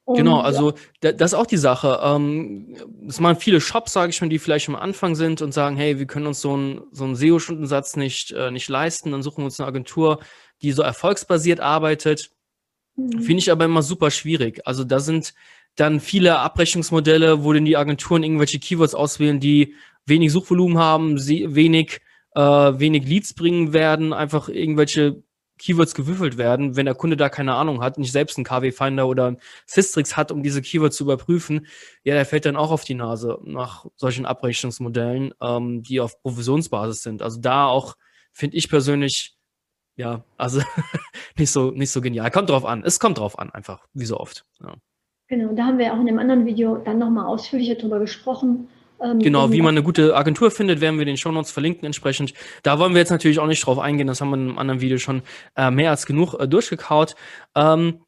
Und, 0.05 0.17
genau, 0.17 0.39
also 0.39 0.73
ja. 1.03 1.11
das 1.11 1.33
ist 1.33 1.37
auch 1.37 1.45
die 1.45 1.57
Sache. 1.57 1.99
Ähm, 2.01 2.75
es 3.07 3.19
machen 3.19 3.37
viele 3.39 3.61
Shops, 3.61 3.93
sage 3.93 4.09
ich 4.09 4.19
mal, 4.21 4.27
die 4.27 4.39
vielleicht 4.39 4.67
am 4.67 4.75
Anfang 4.75 5.13
sind 5.13 5.41
und 5.43 5.53
sagen, 5.53 5.75
hey, 5.75 5.99
wir 5.99 6.07
können 6.07 6.25
uns 6.25 6.41
so 6.41 6.53
einen 6.53 6.81
so 6.91 7.03
einen 7.03 7.15
SEO-Stundensatz 7.15 7.95
nicht, 7.95 8.31
äh, 8.31 8.49
nicht 8.49 8.69
leisten. 8.69 9.11
Dann 9.11 9.21
suchen 9.21 9.39
wir 9.39 9.45
uns 9.45 9.59
eine 9.59 9.67
Agentur, 9.67 10.19
die 10.63 10.71
so 10.71 10.81
erfolgsbasiert 10.81 11.59
arbeitet. 11.59 12.31
Mhm. 12.95 13.21
Finde 13.21 13.37
ich 13.37 13.51
aber 13.51 13.65
immer 13.65 13.83
super 13.83 14.09
schwierig. 14.09 14.65
Also 14.65 14.83
da 14.83 14.99
sind 14.99 15.35
dann 15.79 15.99
viele 15.99 16.39
Abrechnungsmodelle, 16.39 17.43
wo 17.43 17.53
denn 17.53 17.65
die 17.65 17.77
Agenturen 17.77 18.23
irgendwelche 18.23 18.59
Keywords 18.59 18.95
auswählen, 18.95 19.39
die 19.39 19.75
wenig 20.05 20.31
Suchvolumen 20.31 20.77
haben, 20.77 21.17
wenig, 21.17 22.01
äh, 22.35 22.41
wenig 22.41 23.07
Leads 23.07 23.33
bringen 23.33 23.73
werden, 23.73 24.13
einfach 24.13 24.49
irgendwelche 24.49 25.23
Keywords 25.59 25.93
gewürfelt 25.93 26.37
werden, 26.37 26.75
wenn 26.75 26.85
der 26.85 26.95
Kunde 26.95 27.17
da 27.17 27.29
keine 27.29 27.53
Ahnung 27.53 27.81
hat, 27.81 27.97
nicht 27.97 28.11
selbst 28.11 28.37
einen 28.37 28.45
KW-Finder 28.45 29.07
oder 29.07 29.27
einen 29.27 29.37
Systrix 29.65 30.17
hat, 30.17 30.31
um 30.31 30.41
diese 30.41 30.61
Keywords 30.61 30.95
zu 30.95 31.03
überprüfen, 31.03 31.67
ja, 32.03 32.15
der 32.15 32.25
fällt 32.25 32.45
dann 32.45 32.55
auch 32.55 32.71
auf 32.71 32.85
die 32.85 32.95
Nase 32.95 33.37
nach 33.43 33.85
solchen 33.95 34.25
Abrechnungsmodellen, 34.25 35.33
ähm, 35.41 35.83
die 35.83 35.99
auf 35.99 36.21
Provisionsbasis 36.21 37.03
sind. 37.03 37.21
Also 37.21 37.39
da 37.39 37.67
auch, 37.67 37.95
finde 38.31 38.57
ich 38.57 38.69
persönlich, 38.69 39.35
ja, 39.97 40.23
also 40.37 40.61
nicht 41.37 41.51
so, 41.51 41.71
nicht 41.71 41.91
so 41.91 42.01
genial. 42.01 42.31
Kommt 42.31 42.49
drauf 42.49 42.65
an. 42.65 42.83
Es 42.85 42.99
kommt 42.99 43.17
drauf 43.17 43.37
an, 43.37 43.49
einfach, 43.51 43.85
wie 43.93 44.05
so 44.05 44.17
oft. 44.17 44.45
Ja. 44.61 44.75
Genau, 45.29 45.53
da 45.53 45.65
haben 45.65 45.77
wir 45.77 45.93
auch 45.93 45.99
in 45.99 46.07
einem 46.07 46.19
anderen 46.19 46.45
Video 46.45 46.77
dann 46.77 46.97
nochmal 46.97 47.27
ausführlicher 47.27 47.75
drüber 47.75 47.99
gesprochen. 47.99 48.67
Ähm, 49.01 49.19
genau, 49.19 49.51
wie 49.51 49.61
man 49.61 49.75
eine 49.75 49.83
gute 49.83 50.15
Agentur 50.15 50.51
findet, 50.51 50.81
werden 50.81 50.97
wir 50.97 51.05
den 51.05 51.17
Show 51.17 51.31
Notes 51.31 51.51
verlinken 51.51 51.85
entsprechend. 51.85 52.33
Da 52.63 52.79
wollen 52.79 52.93
wir 52.93 52.99
jetzt 52.99 53.11
natürlich 53.11 53.39
auch 53.39 53.47
nicht 53.47 53.65
drauf 53.65 53.79
eingehen, 53.79 54.07
das 54.07 54.21
haben 54.21 54.31
wir 54.31 54.37
in 54.37 54.49
einem 54.49 54.57
anderen 54.57 54.81
Video 54.81 54.97
schon 54.97 55.21
äh, 55.55 55.71
mehr 55.71 55.91
als 55.91 56.05
genug 56.05 56.33
äh, 56.33 56.47
durchgekaut. 56.47 57.15
Ähm, 57.55 58.01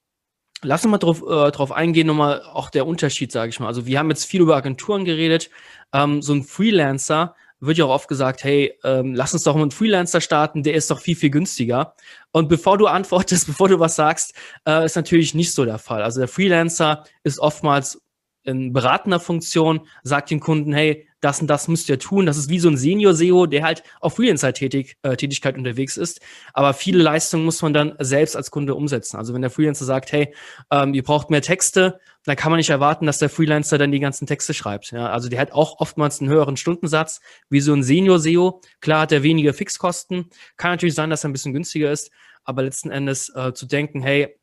Lass 0.63 0.85
uns 0.85 0.91
mal 0.91 0.99
drauf, 0.99 1.23
äh, 1.23 1.51
drauf 1.51 1.71
eingehen, 1.71 2.05
nochmal 2.05 2.43
auch 2.43 2.69
der 2.69 2.85
Unterschied, 2.85 3.31
sage 3.31 3.49
ich 3.49 3.59
mal. 3.59 3.65
Also 3.65 3.87
wir 3.87 3.97
haben 3.97 4.09
jetzt 4.09 4.25
viel 4.25 4.41
über 4.41 4.55
Agenturen 4.55 5.05
geredet. 5.05 5.49
Ähm, 5.91 6.21
so 6.21 6.33
ein 6.33 6.43
Freelancer 6.43 7.35
wird 7.61 7.77
ja 7.77 7.85
auch 7.85 7.91
oft 7.91 8.07
gesagt, 8.07 8.43
hey, 8.43 8.73
ähm, 8.83 9.13
lass 9.13 9.33
uns 9.33 9.43
doch 9.43 9.55
mal 9.55 9.61
einen 9.61 9.71
Freelancer 9.71 10.19
starten, 10.19 10.63
der 10.63 10.73
ist 10.73 10.89
doch 10.89 10.99
viel, 10.99 11.15
viel 11.15 11.29
günstiger. 11.29 11.95
Und 12.31 12.49
bevor 12.49 12.77
du 12.77 12.87
antwortest, 12.87 13.47
bevor 13.47 13.69
du 13.69 13.79
was 13.79 13.95
sagst, 13.95 14.33
äh, 14.67 14.83
ist 14.85 14.95
natürlich 14.95 15.33
nicht 15.33 15.53
so 15.53 15.63
der 15.63 15.77
Fall. 15.77 16.01
Also 16.01 16.19
der 16.19 16.27
Freelancer 16.27 17.05
ist 17.23 17.39
oftmals 17.39 18.00
in 18.43 18.73
beratender 18.73 19.19
Funktion, 19.19 19.87
sagt 20.03 20.31
dem 20.31 20.39
Kunden, 20.39 20.73
hey, 20.73 21.07
das 21.21 21.39
und 21.39 21.47
das 21.47 21.67
müsst 21.67 21.87
ihr 21.87 21.99
tun. 21.99 22.25
Das 22.25 22.37
ist 22.37 22.49
wie 22.49 22.59
so 22.59 22.67
ein 22.67 22.77
Senior-SEO, 22.77 23.45
der 23.45 23.63
halt 23.63 23.83
auf 23.99 24.15
Freelancer-Tätigkeit 24.15 25.55
äh, 25.55 25.57
unterwegs 25.57 25.95
ist. 25.95 26.19
Aber 26.53 26.73
viele 26.73 27.03
Leistungen 27.03 27.45
muss 27.45 27.61
man 27.61 27.73
dann 27.73 27.93
selbst 27.99 28.35
als 28.35 28.49
Kunde 28.49 28.73
umsetzen. 28.73 29.17
Also 29.17 29.33
wenn 29.33 29.41
der 29.41 29.51
Freelancer 29.51 29.85
sagt, 29.85 30.11
hey, 30.11 30.33
ähm, 30.71 30.95
ihr 30.95 31.03
braucht 31.03 31.29
mehr 31.29 31.43
Texte, 31.43 31.99
dann 32.25 32.35
kann 32.35 32.51
man 32.51 32.57
nicht 32.57 32.71
erwarten, 32.71 33.05
dass 33.05 33.19
der 33.19 33.29
Freelancer 33.29 33.77
dann 33.77 33.91
die 33.91 33.99
ganzen 33.99 34.25
Texte 34.25 34.55
schreibt. 34.55 34.91
Ja, 34.91 35.09
also 35.09 35.29
der 35.29 35.39
hat 35.39 35.51
auch 35.51 35.79
oftmals 35.79 36.19
einen 36.19 36.29
höheren 36.29 36.57
Stundensatz 36.57 37.21
wie 37.49 37.61
so 37.61 37.73
ein 37.73 37.83
Senior-SEO. 37.83 38.61
Klar 38.79 39.01
hat 39.01 39.11
er 39.11 39.21
weniger 39.21 39.53
Fixkosten. 39.53 40.29
Kann 40.57 40.71
natürlich 40.71 40.95
sein, 40.95 41.11
dass 41.11 41.23
er 41.23 41.29
ein 41.29 41.33
bisschen 41.33 41.53
günstiger 41.53 41.91
ist. 41.91 42.11
Aber 42.43 42.63
letzten 42.63 42.89
Endes 42.89 43.29
äh, 43.35 43.53
zu 43.53 43.67
denken, 43.67 44.01
hey, 44.01 44.35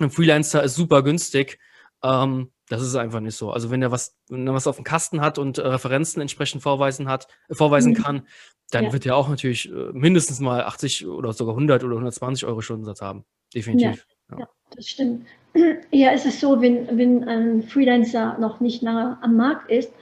ein 0.00 0.10
Freelancer 0.10 0.62
ist 0.62 0.74
super 0.74 1.02
günstig, 1.02 1.58
ähm, 2.02 2.50
das 2.70 2.82
ist 2.82 2.94
einfach 2.94 3.20
nicht 3.20 3.34
so. 3.34 3.50
Also 3.50 3.70
wenn 3.70 3.82
er 3.82 3.90
was, 3.90 4.16
wenn 4.28 4.46
er 4.46 4.54
was 4.54 4.68
auf 4.68 4.76
dem 4.76 4.84
Kasten 4.84 5.20
hat 5.20 5.38
und 5.38 5.58
äh, 5.58 5.66
Referenzen 5.66 6.22
entsprechend 6.22 6.62
vorweisen 6.62 7.08
hat, 7.08 7.26
äh, 7.48 7.54
vorweisen 7.54 7.92
mhm. 7.92 7.96
kann, 7.96 8.22
dann 8.70 8.84
ja. 8.84 8.92
wird 8.92 9.04
er 9.06 9.16
auch 9.16 9.28
natürlich 9.28 9.68
äh, 9.68 9.90
mindestens 9.92 10.38
mal 10.38 10.62
80 10.62 11.08
oder 11.08 11.32
sogar 11.32 11.54
100 11.54 11.82
oder 11.82 11.94
120 11.94 12.46
Euro 12.46 12.60
Stundensatz 12.60 13.02
haben. 13.02 13.24
Definitiv. 13.52 14.06
Ja, 14.30 14.38
ja. 14.38 14.48
das 14.74 14.86
stimmt. 14.86 15.26
Ja, 15.90 16.12
es 16.12 16.24
ist 16.24 16.38
so, 16.38 16.60
wenn, 16.62 16.96
wenn 16.96 17.24
ein 17.24 17.64
Freelancer 17.64 18.38
noch 18.38 18.60
nicht 18.60 18.82
lange 18.82 19.18
am 19.20 19.34
Markt 19.34 19.68
ist 19.68 19.92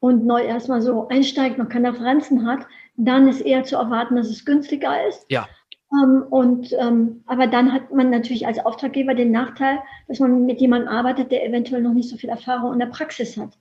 und 0.00 0.26
neu 0.26 0.42
erstmal 0.42 0.82
so 0.82 1.06
einsteigt, 1.06 1.58
noch 1.58 1.68
keine 1.68 1.92
Referenzen 1.92 2.44
hat, 2.44 2.66
dann 2.96 3.28
ist 3.28 3.40
eher 3.40 3.62
zu 3.62 3.76
erwarten, 3.76 4.16
dass 4.16 4.28
es 4.28 4.44
günstiger 4.44 5.06
ist. 5.06 5.24
Ja. 5.28 5.48
Ähm, 5.92 6.24
und, 6.30 6.72
ähm, 6.78 7.22
aber 7.26 7.46
dann 7.46 7.72
hat 7.72 7.92
man 7.92 8.10
natürlich 8.10 8.46
als 8.46 8.58
Auftraggeber 8.58 9.14
den 9.14 9.30
Nachteil, 9.30 9.78
dass 10.08 10.18
man 10.18 10.44
mit 10.46 10.60
jemandem 10.60 10.88
arbeitet, 10.88 11.30
der 11.30 11.46
eventuell 11.46 11.82
noch 11.82 11.94
nicht 11.94 12.08
so 12.08 12.16
viel 12.16 12.30
Erfahrung 12.30 12.72
in 12.72 12.78
der 12.78 12.86
Praxis 12.86 13.36
hat. 13.36 13.56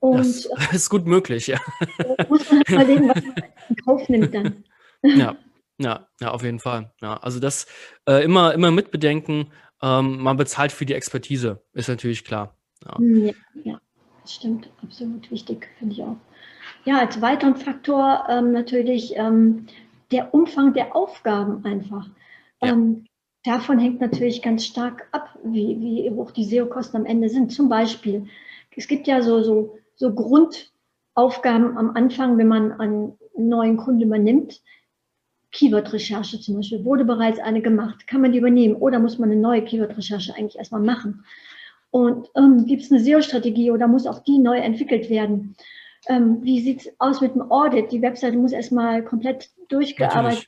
Und, 0.00 0.18
das 0.18 0.46
ist 0.72 0.90
gut 0.90 1.06
möglich, 1.06 1.46
ja. 1.46 1.58
Muss 2.28 2.50
man 2.50 2.58
halt 2.58 2.68
überlegen, 2.70 3.08
was 3.08 3.24
man 3.24 3.34
in 3.68 3.76
Kauf 3.84 4.08
nimmt 4.08 4.34
dann. 4.34 4.64
Ja, 5.02 5.34
ja, 5.78 6.08
ja, 6.20 6.30
auf 6.30 6.42
jeden 6.42 6.58
Fall. 6.58 6.92
Ja, 7.00 7.16
also 7.16 7.40
das 7.40 7.64
äh, 8.06 8.22
immer, 8.22 8.52
immer 8.52 8.70
mitbedenken, 8.70 9.50
ähm, 9.80 10.20
man 10.20 10.36
bezahlt 10.36 10.72
für 10.72 10.84
die 10.84 10.92
Expertise, 10.92 11.62
ist 11.72 11.88
natürlich 11.88 12.22
klar. 12.22 12.54
Ja, 12.84 12.98
hm, 12.98 13.24
ja, 13.24 13.32
ja 13.64 13.80
das 14.20 14.34
stimmt, 14.34 14.68
absolut 14.82 15.30
wichtig, 15.30 15.68
finde 15.78 15.94
ich 15.94 16.02
auch. 16.02 16.16
Ja, 16.84 16.98
als 16.98 17.22
weiteren 17.22 17.56
Faktor 17.56 18.26
ähm, 18.28 18.52
natürlich 18.52 19.16
ähm, 19.16 19.66
der 20.10 20.34
Umfang 20.34 20.72
der 20.74 20.94
Aufgaben 20.94 21.64
einfach. 21.64 22.08
Ja. 22.62 22.72
Ähm, 22.72 23.06
davon 23.44 23.78
hängt 23.78 24.00
natürlich 24.00 24.42
ganz 24.42 24.64
stark 24.64 25.08
ab, 25.12 25.38
wie, 25.44 25.80
wie 25.80 26.10
hoch 26.10 26.30
die 26.30 26.44
SEO-Kosten 26.44 26.98
am 26.98 27.06
Ende 27.06 27.28
sind. 27.28 27.52
Zum 27.52 27.68
Beispiel, 27.68 28.26
es 28.76 28.88
gibt 28.88 29.06
ja 29.06 29.22
so, 29.22 29.42
so, 29.42 29.78
so 29.94 30.14
Grundaufgaben 30.14 31.76
am 31.76 31.90
Anfang, 31.96 32.38
wenn 32.38 32.48
man 32.48 32.72
einen 32.72 33.18
neuen 33.36 33.76
Kunden 33.76 34.02
übernimmt. 34.02 34.60
Keyword-Recherche 35.52 36.40
zum 36.40 36.56
Beispiel, 36.56 36.84
wurde 36.84 37.04
bereits 37.04 37.40
eine 37.40 37.60
gemacht, 37.60 38.06
kann 38.06 38.20
man 38.20 38.30
die 38.30 38.38
übernehmen 38.38 38.76
oder 38.76 39.00
muss 39.00 39.18
man 39.18 39.30
eine 39.30 39.40
neue 39.40 39.64
Keyword-Recherche 39.64 40.34
eigentlich 40.36 40.56
erstmal 40.56 40.80
machen? 40.80 41.24
Und 41.90 42.28
ähm, 42.36 42.66
gibt 42.66 42.82
es 42.82 42.92
eine 42.92 43.00
SEO-Strategie 43.00 43.72
oder 43.72 43.88
muss 43.88 44.06
auch 44.06 44.20
die 44.20 44.38
neu 44.38 44.58
entwickelt 44.58 45.10
werden? 45.10 45.56
Ähm, 46.06 46.38
wie 46.42 46.60
sieht 46.60 46.80
es 46.80 46.92
aus 46.98 47.20
mit 47.20 47.34
dem 47.34 47.50
Audit? 47.50 47.92
Die 47.92 48.02
Webseite 48.02 48.36
muss 48.36 48.52
erstmal 48.52 49.04
komplett 49.04 49.50
durchgearbeitet 49.68 50.46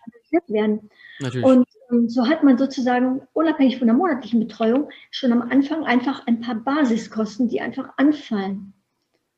werden. 0.49 0.91
Natürlich. 1.21 1.47
Und 1.47 1.67
ähm, 1.91 2.09
so 2.09 2.27
hat 2.27 2.43
man 2.43 2.59
sozusagen 2.59 3.23
unabhängig 3.33 3.79
von 3.79 3.87
der 3.87 3.97
monatlichen 3.97 4.41
Betreuung 4.41 4.89
schon 5.11 5.33
am 5.33 5.43
Anfang 5.43 5.85
einfach 5.85 6.27
ein 6.27 6.41
paar 6.41 6.57
Basiskosten, 6.57 7.49
die 7.49 7.61
einfach 7.61 7.91
anfallen. 7.97 8.73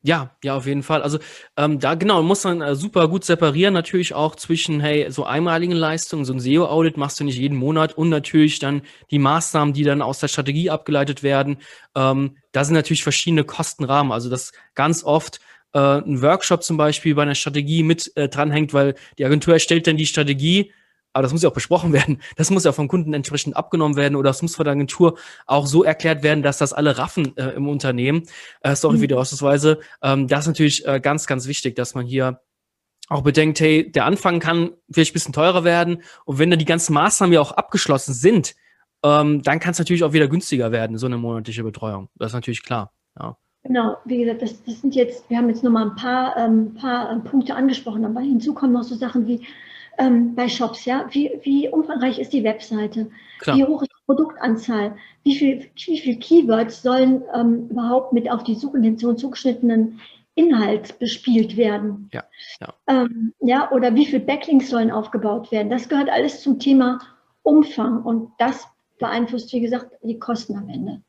Ja, 0.05 0.35
ja, 0.43 0.55
auf 0.55 0.67
jeden 0.67 0.83
Fall. 0.83 1.01
Also 1.01 1.17
ähm, 1.57 1.79
da 1.79 1.95
genau 1.95 2.21
muss 2.21 2.43
man 2.43 2.61
äh, 2.61 2.75
super 2.75 3.07
gut 3.07 3.25
separieren, 3.25 3.73
natürlich 3.73 4.13
auch 4.13 4.35
zwischen, 4.35 4.79
hey, 4.79 5.07
so 5.09 5.23
einmaligen 5.25 5.71
Leistungen, 5.71 6.25
so 6.25 6.33
ein 6.33 6.39
SEO-Audit 6.39 6.95
machst 6.95 7.19
du 7.19 7.23
nicht 7.23 7.39
jeden 7.39 7.57
Monat 7.57 7.97
und 7.97 8.09
natürlich 8.09 8.59
dann 8.59 8.83
die 9.09 9.17
Maßnahmen, 9.17 9.73
die 9.73 9.83
dann 9.83 10.03
aus 10.03 10.19
der 10.19 10.27
Strategie 10.27 10.69
abgeleitet 10.69 11.23
werden. 11.23 11.57
Ähm, 11.95 12.37
da 12.51 12.63
sind 12.63 12.75
natürlich 12.75 13.01
verschiedene 13.01 13.45
Kostenrahmen. 13.45 14.11
Also 14.11 14.29
das 14.29 14.51
ganz 14.75 15.03
oft 15.03 15.39
äh, 15.75 15.99
ein 15.99 16.21
Workshop 16.21 16.63
zum 16.63 16.77
Beispiel 16.77 17.13
bei 17.15 17.23
einer 17.23 17.35
Strategie 17.35 17.83
mit 17.83 18.15
äh, 18.15 18.29
dranhängt, 18.29 18.73
weil 18.73 18.95
die 19.17 19.25
Agentur 19.25 19.53
erstellt 19.53 19.85
dann 19.87 19.97
die 19.97 20.05
Strategie, 20.05 20.71
aber 21.11 21.23
das 21.23 21.33
muss 21.33 21.43
ja 21.43 21.49
auch 21.49 21.53
besprochen 21.53 21.91
werden. 21.93 22.21
Das 22.37 22.49
muss 22.49 22.63
ja 22.63 22.71
vom 22.71 22.87
Kunden 22.87 23.13
entsprechend 23.13 23.57
abgenommen 23.57 23.97
werden 23.97 24.15
oder 24.15 24.29
das 24.29 24.41
muss 24.41 24.55
von 24.55 24.63
der 24.63 24.71
Agentur 24.71 25.17
auch 25.45 25.67
so 25.67 25.83
erklärt 25.83 26.23
werden, 26.23 26.43
dass 26.43 26.57
das 26.57 26.71
alle 26.71 26.97
raffen 26.97 27.35
äh, 27.37 27.49
im 27.49 27.67
Unternehmen. 27.67 28.23
Äh, 28.61 28.75
sorry 28.75 28.95
mhm. 28.95 29.01
für 29.01 29.07
die 29.09 29.15
Ausdrucksweise. 29.15 29.79
Ähm, 30.01 30.29
das 30.29 30.41
ist 30.41 30.47
natürlich 30.47 30.87
äh, 30.87 31.01
ganz, 31.01 31.27
ganz 31.27 31.45
wichtig, 31.45 31.75
dass 31.75 31.93
man 31.93 32.05
hier 32.05 32.39
auch 33.09 33.21
bedenkt, 33.21 33.59
hey, 33.59 33.91
der 33.91 34.05
Anfang 34.05 34.39
kann 34.39 34.71
vielleicht 34.89 35.11
ein 35.11 35.13
bisschen 35.13 35.33
teurer 35.33 35.63
werden 35.63 36.01
und 36.23 36.39
wenn 36.39 36.49
dann 36.49 36.57
die 36.57 36.65
ganzen 36.65 36.93
Maßnahmen 36.93 37.33
ja 37.33 37.41
auch 37.41 37.51
abgeschlossen 37.51 38.13
sind, 38.13 38.55
ähm, 39.03 39.43
dann 39.43 39.59
kann 39.59 39.73
es 39.73 39.79
natürlich 39.79 40.03
auch 40.03 40.13
wieder 40.13 40.27
günstiger 40.27 40.71
werden, 40.71 40.97
so 40.97 41.05
eine 41.05 41.17
monatliche 41.17 41.63
Betreuung. 41.63 42.09
Das 42.15 42.31
ist 42.31 42.33
natürlich 42.33 42.63
klar. 42.63 42.93
Ja. 43.19 43.37
Genau, 43.65 43.97
wie 44.05 44.19
gesagt, 44.19 44.43
das, 44.43 44.63
das 44.63 44.81
sind 44.81 44.93
jetzt, 44.93 45.27
wir 45.27 45.37
haben 45.37 45.49
jetzt 45.49 45.63
nochmal 45.63 45.89
ein 45.89 45.95
paar, 45.95 46.37
ähm, 46.37 46.75
paar 46.75 47.11
ähm, 47.11 47.23
Punkte 47.23 47.55
angesprochen, 47.55 48.05
aber 48.05 48.19
hinzu 48.21 48.53
kommen 48.53 48.73
noch 48.73 48.83
so 48.83 48.93
Sachen 48.93 49.25
wie 49.25 49.41
ähm, 49.97 50.35
bei 50.35 50.47
Shops, 50.47 50.85
ja, 50.85 51.07
wie, 51.09 51.31
wie 51.41 51.67
umfangreich 51.69 52.19
ist 52.19 52.31
die 52.31 52.43
Webseite, 52.43 53.09
Klar. 53.39 53.57
wie 53.57 53.63
hoch 53.63 53.81
ist 53.81 53.91
die 53.91 54.05
Produktanzahl, 54.05 54.95
wie 55.23 55.35
viel, 55.35 55.67
wie 55.87 55.99
viel 55.99 56.19
Keywords 56.19 56.83
sollen 56.83 57.23
ähm, 57.33 57.67
überhaupt 57.69 58.13
mit 58.13 58.29
auf 58.29 58.43
die 58.43 58.53
Suchintention 58.53 59.17
zugeschnittenen 59.17 59.99
Inhalt 60.35 60.99
bespielt 60.99 61.57
werden. 61.57 62.11
Ja, 62.13 62.23
ja. 62.61 62.73
Ähm, 62.85 63.33
ja, 63.39 63.71
oder 63.71 63.95
wie 63.95 64.05
viel 64.05 64.19
Backlinks 64.19 64.69
sollen 64.69 64.91
aufgebaut 64.91 65.51
werden. 65.51 65.71
Das 65.71 65.89
gehört 65.89 66.09
alles 66.09 66.43
zum 66.43 66.59
Thema 66.59 66.99
Umfang 67.41 68.03
und 68.03 68.29
das 68.37 68.67
beeinflusst, 68.99 69.51
wie 69.53 69.61
gesagt, 69.61 69.91
die 70.03 70.19
Kosten 70.19 70.55
am 70.55 70.69
Ende. 70.69 71.01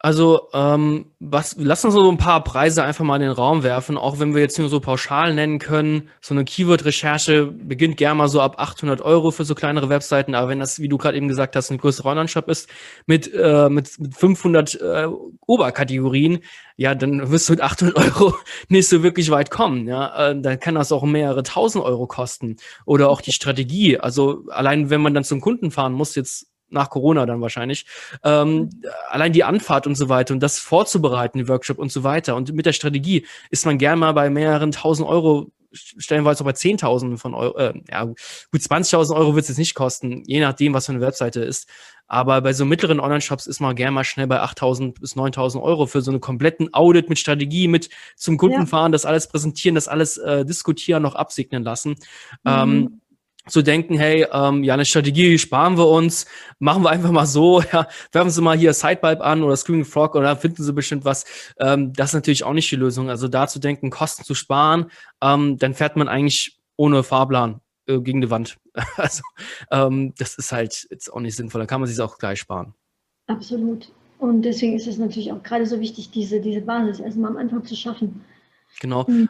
Also, 0.00 0.48
ähm, 0.54 1.06
was, 1.18 1.56
lass 1.58 1.84
uns 1.84 1.94
so 1.94 2.08
ein 2.08 2.18
paar 2.18 2.44
Preise 2.44 2.84
einfach 2.84 3.04
mal 3.04 3.16
in 3.16 3.22
den 3.22 3.32
Raum 3.32 3.64
werfen, 3.64 3.96
auch 3.96 4.20
wenn 4.20 4.32
wir 4.32 4.40
jetzt 4.40 4.56
nur 4.56 4.68
so 4.68 4.78
pauschal 4.78 5.34
nennen 5.34 5.58
können. 5.58 6.08
So 6.20 6.34
eine 6.34 6.44
Keyword-Recherche 6.44 7.46
beginnt 7.46 7.96
gerne 7.96 8.14
mal 8.14 8.28
so 8.28 8.40
ab 8.40 8.60
800 8.60 9.00
Euro 9.00 9.32
für 9.32 9.44
so 9.44 9.56
kleinere 9.56 9.88
Webseiten, 9.88 10.36
aber 10.36 10.50
wenn 10.50 10.60
das, 10.60 10.78
wie 10.78 10.88
du 10.88 10.98
gerade 10.98 11.16
eben 11.16 11.26
gesagt 11.26 11.56
hast, 11.56 11.70
ein 11.70 11.78
größerer 11.78 12.10
Online-Shop 12.10 12.48
ist 12.48 12.68
mit, 13.06 13.32
äh, 13.34 13.68
mit, 13.68 13.98
mit 13.98 14.14
500 14.16 14.80
äh, 14.80 15.08
Oberkategorien, 15.46 16.44
ja, 16.76 16.94
dann 16.94 17.32
wirst 17.32 17.48
du 17.48 17.54
mit 17.54 17.60
800 17.60 17.96
Euro 17.96 18.36
nicht 18.68 18.88
so 18.88 19.02
wirklich 19.02 19.32
weit 19.32 19.50
kommen. 19.50 19.88
Ja, 19.88 20.30
äh, 20.30 20.40
dann 20.40 20.60
kann 20.60 20.76
das 20.76 20.92
auch 20.92 21.02
mehrere 21.02 21.42
tausend 21.42 21.84
Euro 21.84 22.06
kosten 22.06 22.56
oder 22.86 23.10
auch 23.10 23.20
die 23.20 23.32
Strategie. 23.32 23.98
Also 23.98 24.44
allein 24.50 24.90
wenn 24.90 25.00
man 25.00 25.12
dann 25.12 25.24
zum 25.24 25.40
Kunden 25.40 25.72
fahren 25.72 25.92
muss, 25.92 26.14
jetzt 26.14 26.47
nach 26.70 26.90
Corona 26.90 27.26
dann 27.26 27.40
wahrscheinlich, 27.40 27.86
ähm, 28.24 28.70
allein 29.08 29.32
die 29.32 29.44
Anfahrt 29.44 29.86
und 29.86 29.94
so 29.94 30.08
weiter 30.08 30.34
und 30.34 30.40
das 30.40 30.58
vorzubereiten, 30.58 31.38
die 31.38 31.48
Workshop 31.48 31.78
und 31.78 31.92
so 31.92 32.04
weiter. 32.04 32.36
Und 32.36 32.52
mit 32.52 32.66
der 32.66 32.72
Strategie 32.72 33.26
ist 33.50 33.66
man 33.66 33.78
gern 33.78 33.98
mal 33.98 34.12
bei 34.12 34.30
mehreren 34.30 34.72
tausend 34.72 35.08
Euro, 35.08 35.50
stellenweise 35.72 36.42
auch 36.42 36.46
bei 36.46 36.52
Zehntausenden 36.52 37.18
von 37.18 37.34
Euro, 37.34 37.58
äh, 37.58 37.74
ja, 37.90 38.04
gut, 38.04 38.16
20.000 38.54 39.14
Euro 39.14 39.34
wird 39.34 39.42
es 39.42 39.48
jetzt 39.48 39.58
nicht 39.58 39.74
kosten, 39.74 40.22
je 40.26 40.40
nachdem, 40.40 40.74
was 40.74 40.86
für 40.86 40.92
eine 40.92 41.00
Webseite 41.00 41.40
ist. 41.40 41.68
Aber 42.06 42.40
bei 42.40 42.54
so 42.54 42.64
mittleren 42.64 43.00
Online-Shops 43.00 43.46
ist 43.46 43.60
man 43.60 43.76
gern 43.76 43.92
mal 43.92 44.04
schnell 44.04 44.26
bei 44.26 44.42
8.000 44.42 44.98
bis 44.98 45.14
9.000 45.14 45.60
Euro 45.60 45.86
für 45.86 46.00
so 46.00 46.10
einen 46.10 46.20
kompletten 46.20 46.72
Audit 46.72 47.10
mit 47.10 47.18
Strategie, 47.18 47.68
mit 47.68 47.90
zum 48.16 48.38
Kunden 48.38 48.60
ja. 48.60 48.66
fahren, 48.66 48.92
das 48.92 49.04
alles 49.04 49.28
präsentieren, 49.28 49.74
das 49.74 49.88
alles 49.88 50.16
äh, 50.16 50.46
diskutieren, 50.46 51.02
noch 51.02 51.14
absegnen 51.14 51.64
lassen. 51.64 51.90
Mhm. 51.90 51.96
Ähm, 52.46 53.00
zu 53.48 53.62
denken, 53.62 53.98
hey, 53.98 54.26
ähm, 54.32 54.62
ja, 54.64 54.74
eine 54.74 54.84
Strategie 54.84 55.38
sparen 55.38 55.76
wir 55.76 55.88
uns, 55.88 56.26
machen 56.58 56.82
wir 56.82 56.90
einfach 56.90 57.10
mal 57.10 57.26
so, 57.26 57.60
ja, 57.72 57.88
werfen 58.12 58.30
Sie 58.30 58.42
mal 58.42 58.56
hier 58.56 58.72
Sidepipe 58.72 59.22
an 59.22 59.42
oder 59.42 59.56
Screaming 59.56 59.84
Frog 59.84 60.14
oder 60.14 60.36
finden 60.36 60.62
Sie 60.62 60.72
bestimmt 60.72 61.04
was. 61.04 61.24
Ähm, 61.58 61.92
das 61.92 62.10
ist 62.10 62.14
natürlich 62.14 62.44
auch 62.44 62.52
nicht 62.52 62.70
die 62.70 62.76
Lösung. 62.76 63.10
Also 63.10 63.28
da 63.28 63.46
zu 63.46 63.58
denken, 63.58 63.90
Kosten 63.90 64.24
zu 64.24 64.34
sparen, 64.34 64.90
ähm, 65.22 65.58
dann 65.58 65.74
fährt 65.74 65.96
man 65.96 66.08
eigentlich 66.08 66.58
ohne 66.76 67.02
Fahrplan 67.02 67.60
äh, 67.86 67.98
gegen 68.00 68.20
die 68.20 68.30
Wand. 68.30 68.58
also 68.96 69.22
ähm, 69.70 70.14
das 70.18 70.36
ist 70.36 70.52
halt 70.52 70.86
jetzt 70.90 71.12
auch 71.12 71.20
nicht 71.20 71.36
sinnvoll. 71.36 71.60
Da 71.60 71.66
kann 71.66 71.80
man 71.80 71.88
sich 71.88 72.00
auch 72.00 72.18
gleich 72.18 72.40
sparen. 72.40 72.74
Absolut. 73.26 73.90
Und 74.18 74.42
deswegen 74.42 74.74
ist 74.74 74.86
es 74.86 74.98
natürlich 74.98 75.32
auch 75.32 75.42
gerade 75.42 75.66
so 75.66 75.80
wichtig, 75.80 76.10
diese, 76.10 76.40
diese 76.40 76.60
Basis 76.60 77.00
erstmal 77.00 77.30
am 77.30 77.36
Anfang 77.36 77.64
zu 77.64 77.76
schaffen. 77.76 78.24
Genau. 78.80 79.04
Mhm. 79.06 79.28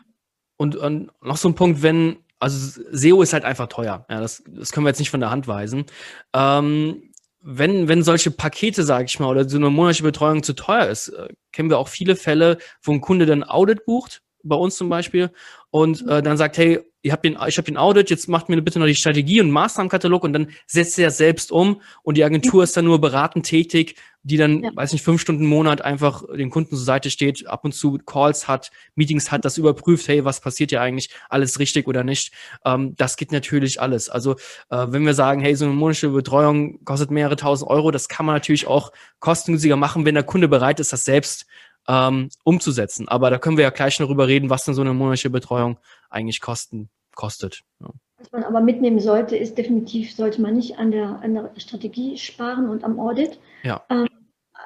Und, 0.57 0.77
und 0.77 1.11
noch 1.23 1.37
so 1.37 1.49
ein 1.49 1.55
Punkt, 1.55 1.83
wenn 1.83 2.17
also 2.39 2.83
SEO 2.93 3.23
ist 3.23 3.33
halt 3.33 3.45
einfach 3.45 3.69
teuer. 3.69 4.07
Ja, 4.09 4.21
das, 4.21 4.43
das 4.47 4.73
können 4.73 4.87
wir 4.87 4.91
jetzt 4.91 4.99
nicht 4.99 5.11
von 5.11 5.21
der 5.21 5.31
Hand 5.31 5.49
weisen. 5.49 5.87
Ähm, 6.35 7.03
wenn, 7.41 7.89
wenn 7.89 8.03
solche 8.03 8.31
Pakete, 8.31 8.83
sage 8.83 9.07
ich 9.07 9.19
mal, 9.21 9.29
oder 9.29 9.49
so 9.49 9.57
eine 9.57 9.71
monatliche 9.71 10.03
Betreuung 10.03 10.43
zu 10.43 10.55
teuer 10.55 10.87
ist, 10.87 11.09
äh, 11.09 11.29
kennen 11.53 11.71
wir 11.71 11.79
auch 11.79 11.89
viele 11.89 12.17
Fälle, 12.17 12.59
wo 12.83 12.93
ein 12.93 13.01
Kunde 13.01 13.27
dann 13.27 13.45
Audit 13.45 13.85
bucht, 13.85 14.23
bei 14.43 14.57
uns 14.57 14.77
zum 14.77 14.89
Beispiel 14.89 15.31
und 15.71 16.07
äh, 16.09 16.23
dann 16.23 16.37
sagt, 16.37 16.59
hey, 16.59 16.81
ihr 17.03 17.13
habt 17.13 17.25
den, 17.25 17.39
ich 17.47 17.59
habe 17.59 17.67
den 17.67 17.77
Audit, 17.77 18.11
jetzt 18.11 18.29
macht 18.29 18.49
mir 18.49 18.61
bitte 18.61 18.79
noch 18.79 18.87
die 18.87 18.95
Strategie 18.95 19.41
und 19.41 19.51
Maßnahmenkatalog 19.51 20.25
und 20.25 20.33
dann 20.33 20.49
setzt 20.67 20.99
er 20.99 21.07
das 21.07 21.19
selbst 21.19 21.53
um 21.53 21.81
und 22.03 22.17
die 22.17 22.25
Agentur 22.25 22.65
ist 22.65 22.77
dann 22.77 22.85
nur 22.85 23.01
beratend 23.01 23.47
tätig, 23.47 23.97
die 24.23 24.37
dann, 24.37 24.63
ja. 24.63 24.71
weiß 24.75 24.93
nicht, 24.93 25.05
fünf 25.05 25.21
Stunden 25.21 25.45
im 25.45 25.49
Monat 25.49 25.81
einfach 25.81 26.25
den 26.37 26.51
Kunden 26.51 26.71
zur 26.71 26.85
Seite 26.85 27.09
steht, 27.11 27.47
ab 27.47 27.65
und 27.65 27.73
zu 27.73 27.99
Calls 27.99 28.49
hat, 28.49 28.71
Meetings 28.97 29.31
hat, 29.31 29.45
das 29.45 29.59
überprüft, 29.59 30.09
hey, 30.09 30.25
was 30.25 30.41
passiert 30.41 30.73
ja 30.73 30.83
eigentlich, 30.83 31.11
alles 31.29 31.61
richtig 31.61 31.87
oder 31.87 32.03
nicht. 32.03 32.33
Ähm, 32.65 32.95
das 32.97 33.17
geht 33.17 33.31
natürlich 33.33 33.81
alles. 33.81 34.09
Also 34.09 34.33
äh, 34.71 34.87
wenn 34.89 35.07
wir 35.07 35.15
sagen, 35.15 35.41
hey, 35.41 35.55
so 35.55 35.65
eine 35.65 35.75
monische 35.75 36.11
Betreuung 36.11 36.85
kostet 36.85 37.11
mehrere 37.11 37.37
tausend 37.37 37.71
Euro, 37.71 37.91
das 37.91 38.09
kann 38.09 38.27
man 38.27 38.35
natürlich 38.35 38.67
auch 38.67 38.93
kostengünstiger 39.21 39.77
machen, 39.77 40.05
wenn 40.05 40.15
der 40.15 40.25
Kunde 40.25 40.49
bereit 40.49 40.81
ist, 40.81 40.93
das 40.93 41.05
selbst 41.05 41.47
ähm, 41.89 42.29
umzusetzen. 42.45 43.09
Aber 43.09 43.31
da 43.31 43.39
können 43.39 43.57
wir 43.57 43.65
ja 43.65 43.71
gleich 43.71 43.97
darüber 43.97 44.29
reden, 44.29 44.51
was 44.51 44.65
denn 44.65 44.75
so 44.75 44.83
eine 44.83 44.95
monatliche 44.95 45.31
Betreuung 45.31 45.79
eigentlich 46.11 46.41
kosten, 46.41 46.91
kostet. 47.15 47.63
Ja. 47.81 47.89
Was 48.19 48.33
man 48.33 48.45
aber 48.45 48.61
mitnehmen 48.61 49.01
sollte, 49.01 49.37
ist 49.37 49.57
definitiv, 49.59 50.15
sollte 50.15 50.43
man 50.43 50.57
nicht 50.57 50.79
an 50.79 50.91
der, 50.91 51.21
an 51.23 51.35
der 51.35 51.51
Strategie 51.57 52.19
sparen 52.19 52.69
und 52.69 52.85
am 52.85 52.99
Audit. 52.99 53.39
Ja. 53.63 53.83
Ähm, 53.91 54.09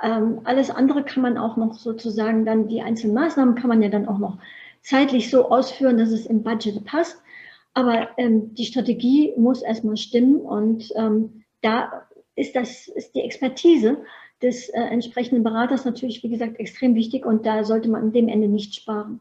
ähm, 0.03 0.41
alles 0.45 0.71
andere 0.71 1.05
kann 1.05 1.23
man 1.23 1.39
auch 1.39 1.57
noch 1.57 1.75
sozusagen 1.75 2.45
dann, 2.45 2.67
die 2.67 2.83
einzelnen 2.83 3.15
Maßnahmen 3.15 3.55
kann 3.55 3.69
man 3.69 3.83
ja 3.83 3.89
dann 3.89 4.09
auch 4.09 4.19
noch 4.19 4.39
zeitlich 4.83 5.31
so 5.31 5.51
ausführen, 5.51 5.99
dass 5.99 6.11
es 6.11 6.27
im 6.27 6.43
Budget 6.43 6.85
passt. 6.85 7.23
Aber 7.75 8.09
ähm, 8.19 8.55
die 8.55 8.65
Strategie 8.65 9.33
muss 9.37 9.63
erstmal 9.63 9.97
stimmen 9.97 10.41
und 10.41 10.91
ähm, 10.97 11.45
da 11.61 12.07
ist 12.35 12.57
das, 12.57 12.89
ist 12.89 13.15
die 13.15 13.21
Expertise 13.21 13.99
des 14.43 14.69
äh, 14.69 14.81
entsprechenden 14.81 15.43
Beraters 15.43 15.85
natürlich, 15.85 16.23
wie 16.23 16.29
gesagt, 16.29 16.59
extrem 16.59 16.95
wichtig 16.95 17.25
und 17.25 17.47
da 17.47 17.65
sollte 17.65 17.89
man 17.89 18.03
an 18.03 18.13
dem 18.13 18.29
Ende 18.29 18.49
nicht 18.49 18.75
sparen. 18.75 19.21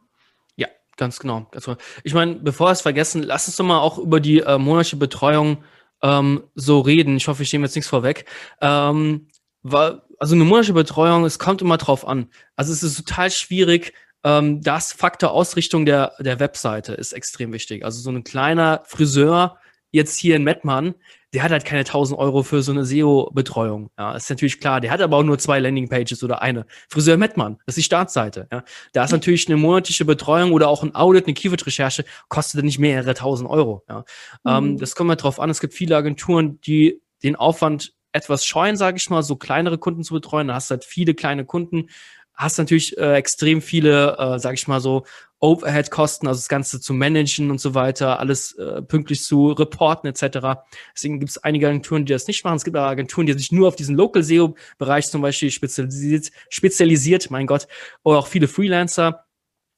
Ja, 0.56 0.68
ganz 0.98 1.20
genau. 1.20 1.48
Also, 1.54 1.76
ich 2.04 2.14
meine, 2.14 2.36
bevor 2.36 2.68
wir 2.68 2.72
es 2.72 2.82
vergessen, 2.82 3.24
lass 3.24 3.48
uns 3.48 3.58
doch 3.58 3.66
mal 3.66 3.80
auch 3.80 3.98
über 3.98 4.20
die 4.20 4.40
äh, 4.40 4.58
monatliche 4.58 4.98
Betreuung 4.98 5.64
ähm, 6.02 6.44
so 6.56 6.80
reden. 6.80 7.18
Ich 7.18 7.28
hoffe, 7.28 7.44
ich 7.44 7.54
nehme 7.54 7.66
jetzt 7.66 7.76
nichts 7.76 7.90
vorweg. 7.90 8.26
Ähm, 8.60 9.28
war, 9.64 10.04
also 10.20 10.36
eine 10.36 10.44
monatliche 10.44 10.74
Betreuung, 10.74 11.26
es 11.26 11.40
kommt 11.40 11.62
immer 11.62 11.78
drauf 11.78 12.08
an. 12.08 12.28
Also 12.56 12.74
es 12.74 12.84
ist 12.84 12.98
total 12.98 13.32
schwierig, 13.32 13.94
ähm, 14.24 14.62
das 14.62 14.94
Faktor 14.94 15.32
Ausrichtung 15.32 15.86
der, 15.86 16.14
der 16.20 16.40
Webseite 16.40 16.94
ist 16.94 17.14
extrem 17.14 17.54
wichtig. 17.54 17.84
Also 17.84 18.02
so 18.02 18.12
ein 18.12 18.24
kleiner 18.24 18.84
Friseur 18.86 19.58
jetzt 19.92 20.18
hier 20.18 20.36
in 20.36 20.44
Mettmann, 20.44 20.96
der 21.34 21.44
hat 21.44 21.52
halt 21.52 21.64
keine 21.64 21.82
1000 21.82 22.20
Euro 22.20 22.44
für 22.44 22.62
so 22.62 22.72
eine 22.72 22.86
SEO-Betreuung. 22.86 23.90
Ja, 23.98 24.16
ist 24.16 24.30
natürlich 24.30 24.60
klar. 24.60 24.82
Der 24.82 24.92
hat 24.92 25.02
aber 25.02 25.18
auch 25.18 25.24
nur 25.24 25.40
zwei 25.40 25.60
Landingpages 25.60 26.24
oder 26.24 26.42
eine. 26.42 26.66
Friseur 26.90 27.18
Mettmann, 27.18 27.58
das 27.66 27.74
ist 27.74 27.78
die 27.78 27.84
Startseite. 27.84 28.48
Ja, 28.52 28.64
da 28.94 29.04
ist 29.06 29.12
natürlich 29.12 29.48
eine 29.48 29.58
monatliche 29.58 30.04
Betreuung 30.04 30.52
oder 30.52 30.68
auch 30.68 30.84
ein 30.84 30.94
Audit, 30.94 31.26
eine 31.26 31.34
Keyword-Recherche, 31.34 32.04
kostet 32.28 32.66
nicht 32.66 32.80
mehrere 32.80 33.14
tausend 33.14 33.50
Euro. 33.50 33.84
Ja, 33.88 34.04
ähm, 34.46 34.64
mhm. 34.64 34.70
ähm, 34.72 34.78
das 34.78 34.96
kommt 34.96 35.10
halt 35.10 35.24
drauf 35.24 35.40
an. 35.40 35.50
Es 35.50 35.62
gibt 35.62 35.74
viele 35.74 35.96
Agenturen, 35.96 36.60
die 36.62 37.02
den 37.24 37.36
Aufwand 37.36 37.94
etwas 38.14 38.46
scheuen, 38.46 38.76
sage 38.76 38.98
ich 38.98 39.10
mal, 39.10 39.24
so 39.24 39.38
kleinere 39.38 39.78
Kunden 39.78 40.04
zu 40.04 40.14
betreuen. 40.14 40.50
Da 40.50 40.56
hast 40.56 40.70
du 40.70 40.74
halt 40.74 40.84
viele 40.84 41.14
kleine 41.14 41.46
Kunden, 41.46 41.88
hast 42.36 42.58
natürlich 42.58 42.98
äh, 42.98 43.16
extrem 43.16 43.62
viele, 43.62 44.18
äh, 44.18 44.40
sage 44.40 44.56
ich 44.56 44.68
mal 44.68 44.82
so, 44.82 45.04
Overhead-Kosten, 45.42 46.28
also 46.28 46.38
das 46.38 46.48
Ganze 46.48 46.80
zu 46.80 46.94
managen 46.94 47.50
und 47.50 47.60
so 47.60 47.74
weiter, 47.74 48.20
alles 48.20 48.54
äh, 48.54 48.82
pünktlich 48.84 49.24
zu 49.24 49.52
reporten 49.52 50.08
etc. 50.08 50.62
Deswegen 50.96 51.20
gibt 51.20 51.32
es 51.32 51.40
einige 51.40 51.68
Agenturen, 51.68 52.06
die 52.06 52.14
das 52.14 52.28
nicht 52.28 52.44
machen. 52.44 52.58
Es 52.58 52.64
gibt 52.64 52.78
aber 52.78 52.88
Agenturen, 52.88 53.26
die 53.26 53.34
sich 53.34 53.52
nur 53.52 53.68
auf 53.68 53.76
diesen 53.76 53.96
Local 53.96 54.22
SEO-Bereich 54.22 55.10
zum 55.10 55.22
Beispiel 55.22 55.50
spezialisiert, 55.50 56.32
spezialisiert, 56.50 57.32
mein 57.32 57.48
Gott, 57.48 57.68
oder 58.04 58.20
auch 58.20 58.28
viele 58.28 58.48
Freelancer. 58.48 59.26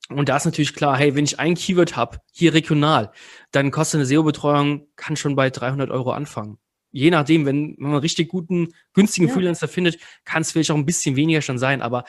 Und 0.10 0.28
da 0.28 0.36
ist 0.36 0.46
natürlich 0.46 0.76
klar, 0.76 0.98
hey, 0.98 1.16
wenn 1.16 1.24
ich 1.24 1.40
ein 1.40 1.56
Keyword 1.56 1.96
habe, 1.96 2.18
hier 2.34 2.54
regional, 2.54 3.12
dann 3.52 3.72
kostet 3.72 4.00
eine 4.00 4.06
SEO-Betreuung, 4.06 4.88
kann 4.98 5.16
schon 5.16 5.38
bei 5.38 5.50
300 5.50 5.90
Euro 5.92 6.12
anfangen. 6.12 6.58
Je 6.92 7.10
nachdem, 7.10 7.46
wenn, 7.46 7.76
man 7.80 7.96
richtig 7.96 8.30
guten, 8.30 8.74
günstigen 8.94 9.28
ja. 9.28 9.34
Freelancer 9.34 9.68
findet, 9.68 9.98
kann 10.26 10.42
es 10.44 10.52
vielleicht 10.52 10.70
auch 10.72 10.76
ein 10.76 10.86
bisschen 10.86 11.16
weniger 11.16 11.42
schon 11.42 11.58
sein. 11.58 11.82
Aber 11.82 12.04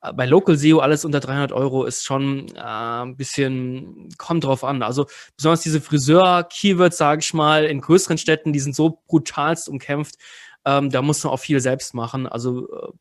bei 0.00 0.24
Local 0.26 0.56
SEO 0.56 0.78
alles 0.78 1.04
unter 1.04 1.20
300 1.20 1.52
Euro 1.52 1.84
ist 1.84 2.04
schon 2.04 2.48
äh, 2.56 2.60
ein 2.60 3.16
bisschen, 3.16 4.08
kommt 4.16 4.44
drauf 4.44 4.64
an. 4.64 4.82
Also 4.82 5.06
besonders 5.36 5.60
diese 5.60 5.80
Friseur-Keywords, 5.80 6.96
sage 6.96 7.20
ich 7.20 7.34
mal, 7.34 7.64
in 7.64 7.80
größeren 7.80 8.16
Städten, 8.16 8.52
die 8.52 8.60
sind 8.60 8.74
so 8.74 9.02
brutalst 9.06 9.68
umkämpft, 9.68 10.16
ähm, 10.64 10.90
da 10.90 11.02
muss 11.02 11.22
man 11.22 11.32
auch 11.32 11.38
viel 11.38 11.60
selbst 11.60 11.94
machen. 11.94 12.26
Also 12.26 12.68
äh, 12.72 12.92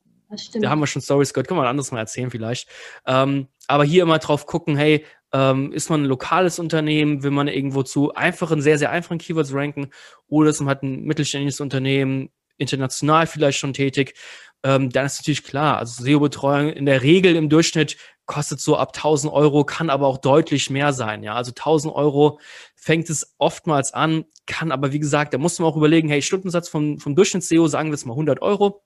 da 0.61 0.69
haben 0.69 0.79
wir 0.79 0.87
schon 0.87 1.01
Stories 1.01 1.33
gehört, 1.33 1.47
können 1.47 1.59
wir 1.59 1.63
ein 1.63 1.69
anderes 1.69 1.91
Mal 1.91 1.99
erzählen 1.99 2.29
vielleicht. 2.29 2.67
Ähm, 3.07 3.47
aber 3.67 3.83
hier 3.83 4.03
immer 4.03 4.19
drauf 4.19 4.45
gucken, 4.45 4.75
hey, 4.75 5.05
ähm, 5.31 5.71
ist 5.71 5.89
man 5.89 6.03
ein 6.03 6.05
lokales 6.05 6.59
Unternehmen, 6.59 7.23
will 7.23 7.31
man 7.31 7.47
irgendwo 7.47 7.83
zu 7.83 8.13
einfachen, 8.13 8.61
sehr, 8.61 8.77
sehr 8.77 8.91
einfachen 8.91 9.19
Keywords 9.19 9.53
ranken 9.53 9.89
oder 10.27 10.49
ist 10.49 10.59
man 10.59 10.67
halt 10.69 10.83
ein 10.83 11.03
mittelständisches 11.03 11.61
Unternehmen, 11.61 12.29
international 12.57 13.25
vielleicht 13.27 13.57
schon 13.57 13.73
tätig 13.73 14.15
ähm, 14.63 14.89
dann 14.89 15.05
ist 15.05 15.19
natürlich 15.19 15.43
klar, 15.43 15.77
also 15.77 16.03
SEO-Betreuung 16.03 16.69
in 16.69 16.85
der 16.85 17.01
Regel 17.01 17.35
im 17.35 17.49
Durchschnitt 17.49 17.97
kostet 18.25 18.59
so 18.59 18.77
ab 18.77 18.91
1000 18.95 19.33
Euro, 19.33 19.63
kann 19.63 19.89
aber 19.89 20.07
auch 20.07 20.19
deutlich 20.19 20.69
mehr 20.69 20.93
sein. 20.93 21.23
Ja, 21.23 21.33
also 21.33 21.49
1000 21.51 21.93
Euro 21.93 22.39
fängt 22.75 23.09
es 23.09 23.33
oftmals 23.39 23.93
an, 23.93 24.25
kann 24.45 24.71
aber 24.71 24.91
wie 24.91 24.99
gesagt, 24.99 25.33
da 25.33 25.37
muss 25.37 25.57
man 25.59 25.67
auch 25.67 25.77
überlegen, 25.77 26.09
hey, 26.09 26.21
Stundensatz 26.21 26.69
vom, 26.69 26.99
vom 26.99 27.15
Durchschnitts-SEO, 27.15 27.67
sagen 27.67 27.89
wir 27.89 27.95
jetzt 27.95 28.05
mal 28.05 28.13
100 28.13 28.41
Euro. 28.41 28.83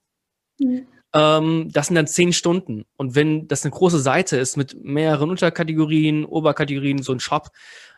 Mhm. 0.59 0.87
Ähm, 1.13 1.69
das 1.71 1.87
sind 1.87 1.95
dann 1.95 2.07
10 2.07 2.33
Stunden. 2.33 2.85
Und 2.95 3.15
wenn 3.15 3.47
das 3.47 3.63
eine 3.63 3.71
große 3.71 3.99
Seite 3.99 4.37
ist 4.37 4.55
mit 4.55 4.83
mehreren 4.83 5.29
Unterkategorien, 5.29 6.25
Oberkategorien, 6.25 7.03
so 7.03 7.11
ein 7.11 7.19
Shop, 7.19 7.49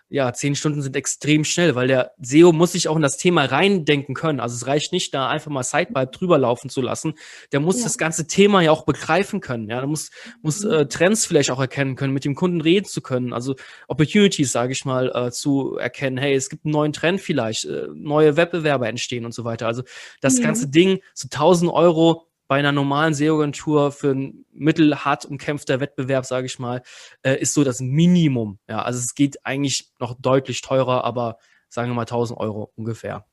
ja, 0.07 0.31
zehn 0.33 0.55
Stunden 0.55 0.81
sind 0.81 0.95
extrem 0.95 1.43
schnell, 1.43 1.75
weil 1.75 1.87
der 1.87 2.11
SEO 2.21 2.51
muss 2.51 2.73
sich 2.73 2.87
auch 2.87 2.95
in 2.95 3.01
das 3.01 3.17
Thema 3.17 3.45
reindenken 3.45 4.13
können. 4.13 4.39
Also 4.39 4.55
es 4.55 4.67
reicht 4.67 4.91
nicht, 4.91 5.13
da 5.13 5.29
einfach 5.29 5.49
mal 5.49 5.63
Sidebar 5.63 6.05
drüber 6.05 6.37
laufen 6.37 6.69
zu 6.69 6.81
lassen. 6.81 7.15
Der 7.51 7.59
muss 7.59 7.79
ja. 7.79 7.83
das 7.83 7.97
ganze 7.97 8.27
Thema 8.27 8.61
ja 8.61 8.71
auch 8.71 8.85
begreifen 8.85 9.41
können. 9.41 9.67
Ja, 9.67 9.79
der 9.79 9.87
muss, 9.87 10.11
muss 10.41 10.63
mhm. 10.63 10.71
äh, 10.71 10.87
Trends 10.87 11.25
vielleicht 11.25 11.49
auch 11.49 11.59
erkennen 11.59 11.95
können, 11.95 12.13
mit 12.13 12.23
dem 12.23 12.35
Kunden 12.35 12.61
reden 12.61 12.85
zu 12.85 13.01
können. 13.01 13.33
Also 13.33 13.55
Opportunities, 13.87 14.51
sage 14.51 14.73
ich 14.73 14.85
mal, 14.85 15.11
äh, 15.13 15.31
zu 15.31 15.75
erkennen. 15.77 16.17
Hey, 16.17 16.35
es 16.35 16.49
gibt 16.49 16.65
einen 16.65 16.73
neuen 16.73 16.93
Trend 16.93 17.19
vielleicht, 17.19 17.65
äh, 17.65 17.87
neue 17.93 18.37
Wettbewerber 18.37 18.87
entstehen 18.87 19.25
und 19.25 19.33
so 19.33 19.43
weiter. 19.43 19.65
Also 19.65 19.83
das 20.21 20.37
ja. 20.37 20.45
ganze 20.45 20.69
Ding, 20.69 20.99
so 21.15 21.27
1000 21.31 21.71
Euro 21.71 22.27
bei 22.47 22.57
einer 22.57 22.71
normalen 22.71 23.13
SEO-Agentur 23.13 23.91
für 23.91 24.11
ein 24.11 24.45
mittelhart 24.51 25.25
umkämpfter 25.25 25.79
Wettbewerb, 25.79 26.25
sage 26.25 26.45
ich 26.45 26.59
mal, 26.59 26.81
äh, 27.23 27.39
ist 27.39 27.53
so 27.53 27.63
das 27.63 27.79
Minimum. 27.79 28.59
Ja, 28.69 28.81
also 28.81 28.99
es 28.99 29.15
geht 29.15 29.45
eigentlich 29.45 29.91
noch 29.99 30.15
deutlich 30.19 30.61
teurer, 30.61 31.03
aber 31.03 31.37
sagen 31.69 31.89
wir 31.89 31.95
mal 31.95 32.01
1000 32.01 32.39
Euro 32.39 32.71
ungefähr. 32.75 33.25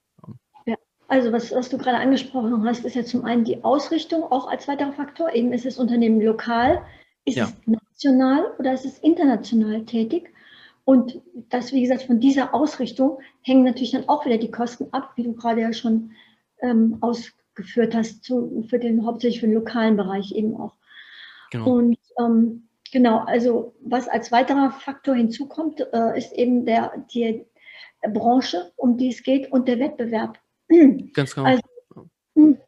Ja, 0.67 0.77
also 1.09 1.33
was, 1.33 1.53
was 1.53 1.69
du 1.69 1.79
gerade 1.79 1.99
angesprochen 1.99 2.65
hast, 2.65 2.85
ist 2.85 2.97
ja 2.97 3.05
zum 3.05 3.25
einen 3.25 3.45
die 3.45 3.63
Ausrichtung 3.65 4.23
auch 4.25 4.49
als 4.49 4.67
weiterer 4.67 4.93
Faktor. 4.93 5.33
Eben 5.35 5.53
ist 5.53 5.67
das 5.67 5.79
Unternehmen 5.79 6.21
lokal, 6.21 6.83
ist 7.25 7.37
ja. 7.37 7.45
es 7.45 7.55
national 7.67 8.55
oder 8.59 8.73
ist 8.73 8.87
es 8.87 8.99
international 8.99 9.85
tätig? 9.85 10.33
Und 10.85 11.21
das, 11.51 11.73
wie 11.73 11.83
gesagt, 11.83 12.03
von 12.03 12.19
dieser 12.19 12.55
Ausrichtung 12.55 13.19
hängen 13.43 13.63
natürlich 13.63 13.93
dann 13.93 14.09
auch 14.09 14.27
wieder 14.27 14.39
die 14.39 14.51
Kosten 14.51 14.89
ab, 14.91 15.13
wie 15.15 15.23
du 15.23 15.35
gerade 15.35 15.61
ja 15.61 15.73
schon 15.73 16.11
ähm, 16.61 16.99
aus 17.01 17.33
geführt 17.55 17.95
hast, 17.95 18.25
zu, 18.25 18.65
für 18.69 18.79
den 18.79 19.05
hauptsächlich 19.07 19.41
für 19.41 19.47
den 19.47 19.55
lokalen 19.55 19.97
Bereich 19.97 20.33
eben 20.33 20.57
auch. 20.57 20.75
Genau. 21.51 21.71
Und 21.71 21.99
ähm, 22.19 22.69
genau, 22.93 23.19
also 23.27 23.75
was 23.81 24.09
als 24.09 24.33
weiterer 24.33 24.71
Faktor 24.71 25.15
hinzukommt, 25.15 25.81
äh, 25.93 26.19
ist 26.19 26.33
eben 26.33 26.65
der, 26.65 26.93
die 27.13 27.45
Branche, 28.03 28.73
um 28.77 28.97
die 28.97 29.11
es 29.11 29.23
geht 29.23 29.53
und 29.53 29.69
der 29.69 29.79
Wettbewerb. 29.79 30.39
Ganz 31.15 31.35
genau. 31.35 31.47
Also, 31.47 31.63
hm, 32.35 32.59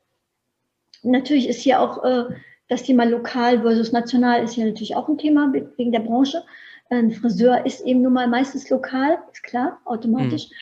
natürlich 1.03 1.49
ist 1.49 1.61
hier 1.61 1.81
auch 1.81 2.05
äh, 2.05 2.35
das 2.68 2.83
Thema 2.83 3.05
lokal 3.05 3.62
versus 3.62 3.92
national 3.92 4.42
ist 4.42 4.55
hier 4.55 4.66
natürlich 4.66 4.97
auch 4.97 5.09
ein 5.09 5.18
Thema 5.18 5.53
wegen 5.53 5.92
der 5.92 6.01
Branche. 6.01 6.42
Ein 6.90 7.12
Friseur 7.12 7.64
ist 7.66 7.81
eben 7.83 8.03
nun 8.03 8.12
mal 8.12 8.29
meistens 8.29 8.68
lokal, 8.70 9.18
ist 9.33 9.42
klar, 9.42 9.81
automatisch. 9.85 10.51
Mhm. 10.51 10.57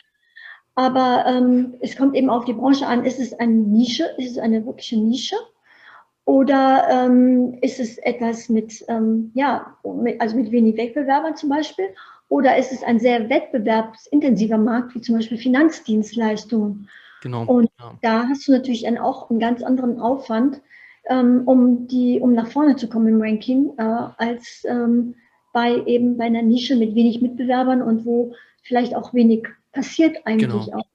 Aber 0.75 1.25
ähm, 1.27 1.75
es 1.81 1.95
kommt 1.95 2.15
eben 2.15 2.29
auf 2.29 2.45
die 2.45 2.53
Branche 2.53 2.87
an. 2.87 3.05
Ist 3.05 3.19
es 3.19 3.33
eine 3.33 3.53
Nische? 3.53 4.05
Ist 4.17 4.31
es 4.31 4.37
eine 4.37 4.65
wirkliche 4.65 4.97
Nische? 4.97 5.35
Oder 6.25 6.87
ähm, 6.89 7.57
ist 7.61 7.79
es 7.79 7.97
etwas 7.97 8.49
mit, 8.49 8.83
ähm, 8.87 9.31
ja, 9.33 9.77
mit, 9.83 10.21
also 10.21 10.35
mit 10.35 10.51
wenig 10.51 10.77
Wettbewerbern 10.77 11.35
zum 11.35 11.49
Beispiel? 11.49 11.89
Oder 12.29 12.57
ist 12.57 12.71
es 12.71 12.81
ein 12.81 12.99
sehr 12.99 13.29
wettbewerbsintensiver 13.29 14.57
Markt, 14.57 14.95
wie 14.95 15.01
zum 15.01 15.15
Beispiel 15.15 15.37
Finanzdienstleistungen? 15.37 16.89
Genau. 17.21 17.45
Und 17.45 17.69
ja. 17.79 17.97
da 18.01 18.27
hast 18.27 18.47
du 18.47 18.53
natürlich 18.53 18.83
dann 18.83 18.97
auch 18.97 19.29
einen 19.29 19.39
ganz 19.39 19.61
anderen 19.61 19.99
Aufwand, 19.99 20.61
ähm, 21.09 21.43
um, 21.45 21.87
die, 21.87 22.19
um 22.19 22.33
nach 22.33 22.47
vorne 22.47 22.75
zu 22.77 22.89
kommen 22.89 23.07
im 23.07 23.21
Ranking, 23.21 23.73
äh, 23.77 23.83
als 24.17 24.63
ähm, 24.65 25.15
bei 25.51 25.83
eben 25.85 26.17
bei 26.17 26.25
einer 26.25 26.41
Nische 26.41 26.75
mit 26.75 26.95
wenig 26.95 27.21
Mitbewerbern 27.21 27.81
und 27.81 28.05
wo 28.05 28.33
vielleicht 28.63 28.95
auch 28.95 29.13
wenig 29.13 29.47
passiert 29.73 30.17
eigentlich 30.25 30.49
genau. 30.49 30.79
auch. 30.79 30.85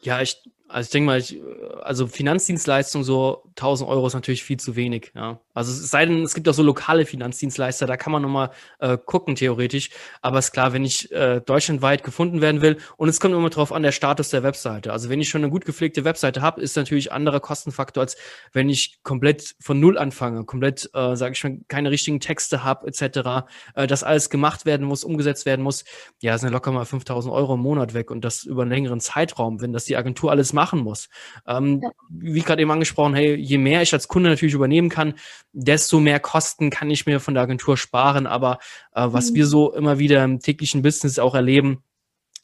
Ja, 0.00 0.20
ich, 0.20 0.36
also 0.68 0.86
ich 0.86 0.90
denke 0.90 1.06
mal, 1.06 1.18
ich, 1.18 1.40
also 1.82 2.06
Finanzdienstleistung 2.06 3.02
so 3.02 3.42
1000 3.50 3.88
Euro 3.88 4.06
ist 4.06 4.14
natürlich 4.14 4.44
viel 4.44 4.58
zu 4.58 4.76
wenig. 4.76 5.12
Ja. 5.14 5.40
Also 5.56 5.72
es 5.72 5.90
sei 5.90 6.04
denn, 6.04 6.22
es 6.22 6.34
gibt 6.34 6.46
auch 6.50 6.54
so 6.54 6.62
lokale 6.62 7.06
Finanzdienstleister, 7.06 7.86
da 7.86 7.96
kann 7.96 8.12
man 8.12 8.20
nochmal 8.20 8.50
äh, 8.78 8.98
gucken, 9.02 9.36
theoretisch. 9.36 9.88
Aber 10.20 10.38
ist 10.38 10.52
klar, 10.52 10.74
wenn 10.74 10.84
ich 10.84 11.10
äh, 11.12 11.40
deutschlandweit 11.40 12.04
gefunden 12.04 12.42
werden 12.42 12.60
will, 12.60 12.76
und 12.98 13.08
es 13.08 13.20
kommt 13.20 13.34
immer 13.34 13.48
drauf 13.48 13.72
an, 13.72 13.82
der 13.82 13.92
Status 13.92 14.28
der 14.28 14.42
Webseite. 14.42 14.92
Also 14.92 15.08
wenn 15.08 15.18
ich 15.18 15.30
schon 15.30 15.42
eine 15.42 15.50
gut 15.50 15.64
gepflegte 15.64 16.04
Webseite 16.04 16.42
habe, 16.42 16.60
ist 16.60 16.76
natürlich 16.76 17.10
anderer 17.10 17.40
Kostenfaktor, 17.40 18.02
als 18.02 18.18
wenn 18.52 18.68
ich 18.68 19.02
komplett 19.02 19.56
von 19.58 19.80
null 19.80 19.96
anfange, 19.96 20.44
komplett, 20.44 20.90
äh, 20.92 21.16
sage 21.16 21.32
ich 21.32 21.42
mal, 21.42 21.58
keine 21.68 21.90
richtigen 21.90 22.20
Texte 22.20 22.62
habe, 22.62 22.86
etc., 22.86 23.48
äh, 23.74 23.86
dass 23.86 24.04
alles 24.04 24.28
gemacht 24.28 24.66
werden 24.66 24.86
muss, 24.86 25.04
umgesetzt 25.04 25.46
werden 25.46 25.62
muss. 25.62 25.84
Ja, 26.20 26.36
sind 26.36 26.52
locker 26.52 26.70
mal 26.70 26.84
5000 26.84 27.32
Euro 27.32 27.54
im 27.54 27.60
Monat 27.60 27.94
weg 27.94 28.10
und 28.10 28.26
das 28.26 28.44
über 28.44 28.62
einen 28.62 28.72
längeren 28.72 29.00
Zeitraum, 29.00 29.62
wenn 29.62 29.72
das 29.72 29.86
die 29.86 29.96
Agentur 29.96 30.30
alles 30.30 30.52
machen 30.52 30.80
muss. 30.80 31.08
Ähm, 31.46 31.80
ja. 31.82 31.90
Wie 32.10 32.42
gerade 32.42 32.60
eben 32.60 32.70
angesprochen, 32.70 33.14
hey, 33.14 33.34
je 33.36 33.56
mehr 33.56 33.80
ich 33.80 33.94
als 33.94 34.06
Kunde 34.06 34.28
natürlich 34.28 34.54
übernehmen 34.54 34.90
kann, 34.90 35.14
desto 35.58 36.00
mehr 36.00 36.20
Kosten 36.20 36.68
kann 36.68 36.90
ich 36.90 37.06
mir 37.06 37.18
von 37.18 37.34
der 37.34 37.42
Agentur 37.42 37.76
sparen. 37.76 38.26
Aber 38.26 38.58
äh, 38.94 39.06
was 39.06 39.30
mhm. 39.30 39.34
wir 39.36 39.46
so 39.46 39.72
immer 39.72 39.98
wieder 39.98 40.22
im 40.22 40.40
täglichen 40.40 40.82
Business 40.82 41.18
auch 41.18 41.34
erleben, 41.34 41.82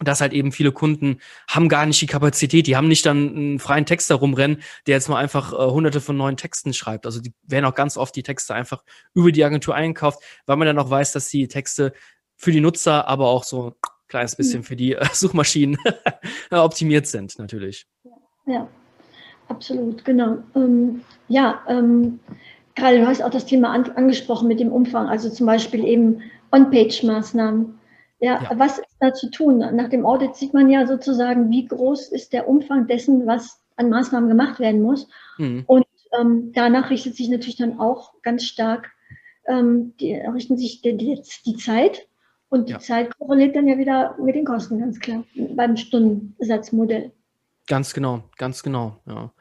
dass 0.00 0.20
halt 0.20 0.32
eben 0.32 0.50
viele 0.50 0.72
Kunden 0.72 1.18
haben 1.46 1.68
gar 1.68 1.86
nicht 1.86 2.00
die 2.00 2.06
Kapazität, 2.06 2.66
die 2.66 2.74
haben 2.74 2.88
nicht 2.88 3.06
dann 3.06 3.36
einen 3.36 3.58
freien 3.58 3.86
Text 3.86 4.10
da 4.10 4.16
rumrennen, 4.16 4.62
der 4.86 4.96
jetzt 4.96 5.08
mal 5.08 5.18
einfach 5.18 5.52
äh, 5.52 5.70
hunderte 5.70 6.00
von 6.00 6.16
neuen 6.16 6.36
Texten 6.36 6.72
schreibt. 6.72 7.06
Also 7.06 7.20
die 7.20 7.34
werden 7.42 7.66
auch 7.66 7.74
ganz 7.74 7.96
oft 7.96 8.16
die 8.16 8.22
Texte 8.22 8.54
einfach 8.54 8.82
über 9.14 9.30
die 9.30 9.44
Agentur 9.44 9.74
einkauft, 9.74 10.20
weil 10.46 10.56
man 10.56 10.66
dann 10.66 10.78
auch 10.78 10.90
weiß, 10.90 11.12
dass 11.12 11.28
die 11.28 11.46
Texte 11.46 11.92
für 12.36 12.50
die 12.50 12.60
Nutzer, 12.60 13.06
aber 13.06 13.28
auch 13.28 13.44
so 13.44 13.66
ein 13.66 13.72
kleines 14.08 14.34
bisschen 14.34 14.60
mhm. 14.60 14.64
für 14.64 14.76
die 14.76 14.94
äh, 14.94 15.06
Suchmaschinen 15.12 15.76
optimiert 16.50 17.06
sind, 17.06 17.38
natürlich. 17.38 17.86
Ja, 18.46 18.68
Absolut, 19.52 20.02
genau. 20.04 20.38
Ähm, 20.54 21.02
ja, 21.28 21.62
ähm, 21.68 22.20
gerade 22.74 23.00
du 23.00 23.06
hast 23.06 23.22
auch 23.22 23.30
das 23.30 23.46
Thema 23.46 23.70
an, 23.70 23.90
angesprochen 23.92 24.48
mit 24.48 24.60
dem 24.60 24.72
Umfang, 24.72 25.08
also 25.08 25.30
zum 25.30 25.46
Beispiel 25.46 25.84
eben 25.84 26.22
On-Page-Maßnahmen. 26.52 27.78
Ja, 28.20 28.40
ja, 28.42 28.50
was 28.54 28.78
ist 28.78 28.96
da 29.00 29.12
zu 29.12 29.30
tun? 29.30 29.58
Nach 29.58 29.88
dem 29.88 30.06
Audit 30.06 30.36
sieht 30.36 30.54
man 30.54 30.70
ja 30.70 30.86
sozusagen, 30.86 31.50
wie 31.50 31.66
groß 31.66 32.08
ist 32.08 32.32
der 32.32 32.48
Umfang 32.48 32.86
dessen, 32.86 33.26
was 33.26 33.60
an 33.76 33.90
Maßnahmen 33.90 34.28
gemacht 34.28 34.60
werden 34.60 34.80
muss. 34.80 35.08
Mhm. 35.38 35.64
Und 35.66 35.86
ähm, 36.18 36.52
danach 36.54 36.90
richtet 36.90 37.16
sich 37.16 37.28
natürlich 37.28 37.56
dann 37.56 37.80
auch 37.80 38.12
ganz 38.22 38.44
stark, 38.44 38.92
ähm, 39.48 39.94
die, 39.98 40.14
richten 40.14 40.56
sich 40.56 40.82
die, 40.82 40.96
die, 40.96 41.20
die 41.44 41.56
Zeit 41.56 42.06
und 42.48 42.68
die 42.68 42.74
ja. 42.74 42.78
Zeit 42.78 43.16
korreliert 43.18 43.56
dann 43.56 43.66
ja 43.66 43.78
wieder 43.78 44.16
mit 44.22 44.34
den 44.34 44.44
Kosten, 44.44 44.78
ganz 44.78 45.00
klar, 45.00 45.24
beim 45.56 45.76
Stundensatzmodell. 45.76 47.10
Ganz 47.66 47.94
genau, 47.94 48.22
ganz 48.36 48.62
genau, 48.62 48.98
ja. 49.06 49.32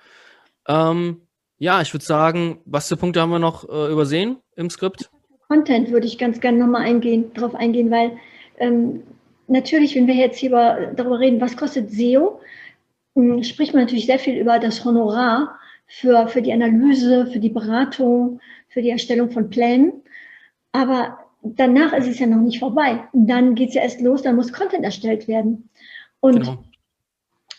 Ähm, 0.67 1.21
ja, 1.61 1.79
ich 1.79 1.93
würde 1.93 2.03
sagen, 2.03 2.59
was 2.65 2.87
für 2.87 2.97
Punkte 2.97 3.21
haben 3.21 3.29
wir 3.29 3.37
noch 3.37 3.69
äh, 3.69 3.91
übersehen 3.91 4.37
im 4.55 4.71
Skript? 4.71 5.11
Content 5.47 5.91
würde 5.91 6.07
ich 6.07 6.17
ganz 6.17 6.39
gerne 6.39 6.57
nochmal 6.57 6.81
eingehen, 6.81 7.31
darauf 7.35 7.53
eingehen, 7.53 7.91
weil 7.91 8.17
ähm, 8.57 9.03
natürlich, 9.47 9.93
wenn 9.93 10.07
wir 10.07 10.15
jetzt 10.15 10.39
hier 10.39 10.49
über, 10.49 10.91
darüber 10.95 11.19
reden, 11.19 11.39
was 11.39 11.55
kostet 11.55 11.91
SEO, 11.91 12.39
mh, 13.13 13.35
hm, 13.35 13.43
spricht 13.43 13.75
man 13.75 13.83
natürlich 13.83 14.07
sehr 14.07 14.17
viel 14.17 14.39
über 14.39 14.57
das 14.57 14.83
Honorar 14.83 15.59
für, 15.85 16.27
für 16.29 16.41
die 16.41 16.51
Analyse, 16.51 17.27
für 17.27 17.39
die 17.39 17.49
Beratung, 17.49 18.39
für 18.67 18.81
die 18.81 18.89
Erstellung 18.89 19.29
von 19.29 19.51
Plänen. 19.51 19.93
Aber 20.71 21.19
danach 21.43 21.93
ist 21.93 22.07
es 22.07 22.17
ja 22.17 22.25
noch 22.25 22.41
nicht 22.41 22.57
vorbei. 22.57 23.03
Dann 23.13 23.53
geht 23.53 23.69
es 23.69 23.75
ja 23.75 23.83
erst 23.83 24.01
los, 24.01 24.23
dann 24.23 24.35
muss 24.35 24.51
Content 24.51 24.83
erstellt 24.83 25.27
werden. 25.27 25.69
Und 26.21 26.39
genau. 26.39 26.63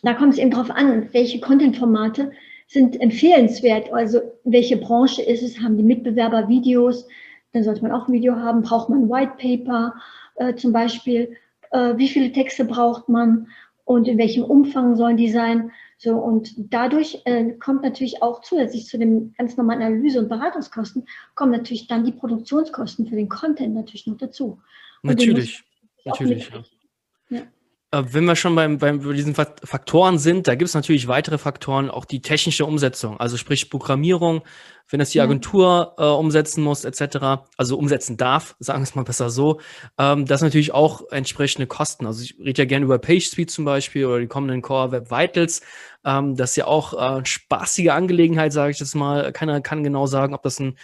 Da 0.02 0.14
kommt 0.14 0.32
es 0.32 0.40
eben 0.40 0.50
darauf 0.50 0.72
an, 0.72 1.08
welche 1.12 1.38
Content-Formate 1.38 2.32
sind 2.72 3.00
empfehlenswert. 3.00 3.92
Also 3.92 4.20
welche 4.44 4.78
Branche 4.78 5.22
ist 5.22 5.42
es? 5.42 5.61
Haben 5.61 5.76
die 5.76 5.82
Mitbewerber 5.82 6.48
Videos? 6.48 7.06
Dann 7.52 7.64
sollte 7.64 7.82
man 7.82 7.92
auch 7.92 8.08
ein 8.08 8.14
Video 8.14 8.35
haben. 8.37 8.62
Braucht 8.62 8.88
man 8.88 9.11
White 9.11 9.35
Paper 9.38 9.94
äh, 10.37 10.54
zum 10.54 10.72
Beispiel? 10.72 11.37
Äh, 11.70 11.98
wie 11.98 12.08
viele 12.08 12.32
Texte 12.32 12.64
braucht 12.64 13.11
man? 13.11 13.48
Und 13.85 14.08
in 14.08 14.16
welchem 14.16 14.44
Umfang 14.44 14.96
sollen 14.96 15.18
die 15.18 15.30
sein? 15.30 15.70
So, 15.98 16.16
und 16.16 16.54
dadurch 16.56 17.20
äh, 17.26 17.52
kommt 17.58 17.82
natürlich 17.82 18.22
auch 18.22 18.40
zusätzlich 18.40 18.87
zu 18.87 18.98
den 18.98 19.35
ganz 19.37 19.56
normalen 19.56 19.82
Analyse- 19.82 20.20
und 20.20 20.28
Beratungskosten, 20.28 21.06
kommen 21.35 21.52
natürlich 21.52 21.88
dann 21.88 22.04
die 22.04 22.12
Produktionskosten 22.12 23.06
für 23.06 23.16
den 23.16 23.28
Content 23.28 23.74
natürlich 23.74 24.06
noch 24.06 24.16
dazu. 24.16 24.58
natürlich, 25.02 25.62
natürlich. 26.04 26.50
Ja. 27.28 27.37
ja. 27.38 27.42
Äh, 27.92 28.02
wenn 28.12 28.24
wir 28.24 28.37
schon 28.37 28.55
beim, 28.55 28.78
beim 28.78 29.00
bei 29.00 29.12
diesen 29.12 29.35
Faktoren 29.35 30.18
sind, 30.18 30.48
da 30.48 30.55
gibt 30.55 30.68
es 30.68 30.74
natürlich 30.74 31.09
weitere 31.09 31.38
Faktoren, 31.38 31.90
auch 31.90 32.05
die 32.05 32.22
technische 32.22 32.64
Umsetzung, 32.64 33.20
also 33.20 33.37
sprich 33.37 33.70
Programmierung, 33.70 34.42
wenn 34.88 34.98
das 34.98 35.11
die 35.11 35.20
Agentur 35.20 35.94
äh, 35.98 36.05
umsetzen 36.05 36.62
muss, 36.64 36.85
etc., 36.85 37.44
also 37.57 37.78
umsetzen 37.78 38.16
darf, 38.16 38.57
sagen 38.59 38.81
wir 38.81 38.85
es 38.85 38.94
mal 38.94 39.05
besser 39.05 39.31
so, 39.31 39.61
ähm, 39.98 40.26
das 40.26 40.42
natürlich 40.42 40.72
auch 40.74 41.02
entsprechende 41.11 41.66
Kosten. 41.66 42.07
Also 42.07 42.22
ich 42.22 42.37
rede 42.38 42.62
ja 42.62 42.66
gerne 42.66 42.85
über 42.85 42.98
PageSpeed 42.98 43.50
zum 43.50 43.64
Beispiel 43.64 44.07
oder 44.07 44.20
die 44.20 44.26
kommenden 44.26 44.62
Core 44.62 44.92
Web 44.92 45.11
Vitals. 45.11 45.62
Ähm, 46.05 46.37
das 46.37 46.50
ist 46.50 46.57
ja 46.57 46.66
auch 46.66 47.18
äh, 47.18 47.24
spaßige 47.24 47.90
Angelegenheit, 47.90 48.52
sage 48.52 48.72
ich 48.72 48.81
jetzt 48.81 48.94
mal. 48.94 49.33
Keiner 49.33 49.61
kann 49.61 49.85
genau 49.85 50.07
sagen, 50.07 50.35
ob 50.35 50.42
das 50.42 50.61
ein 50.61 50.76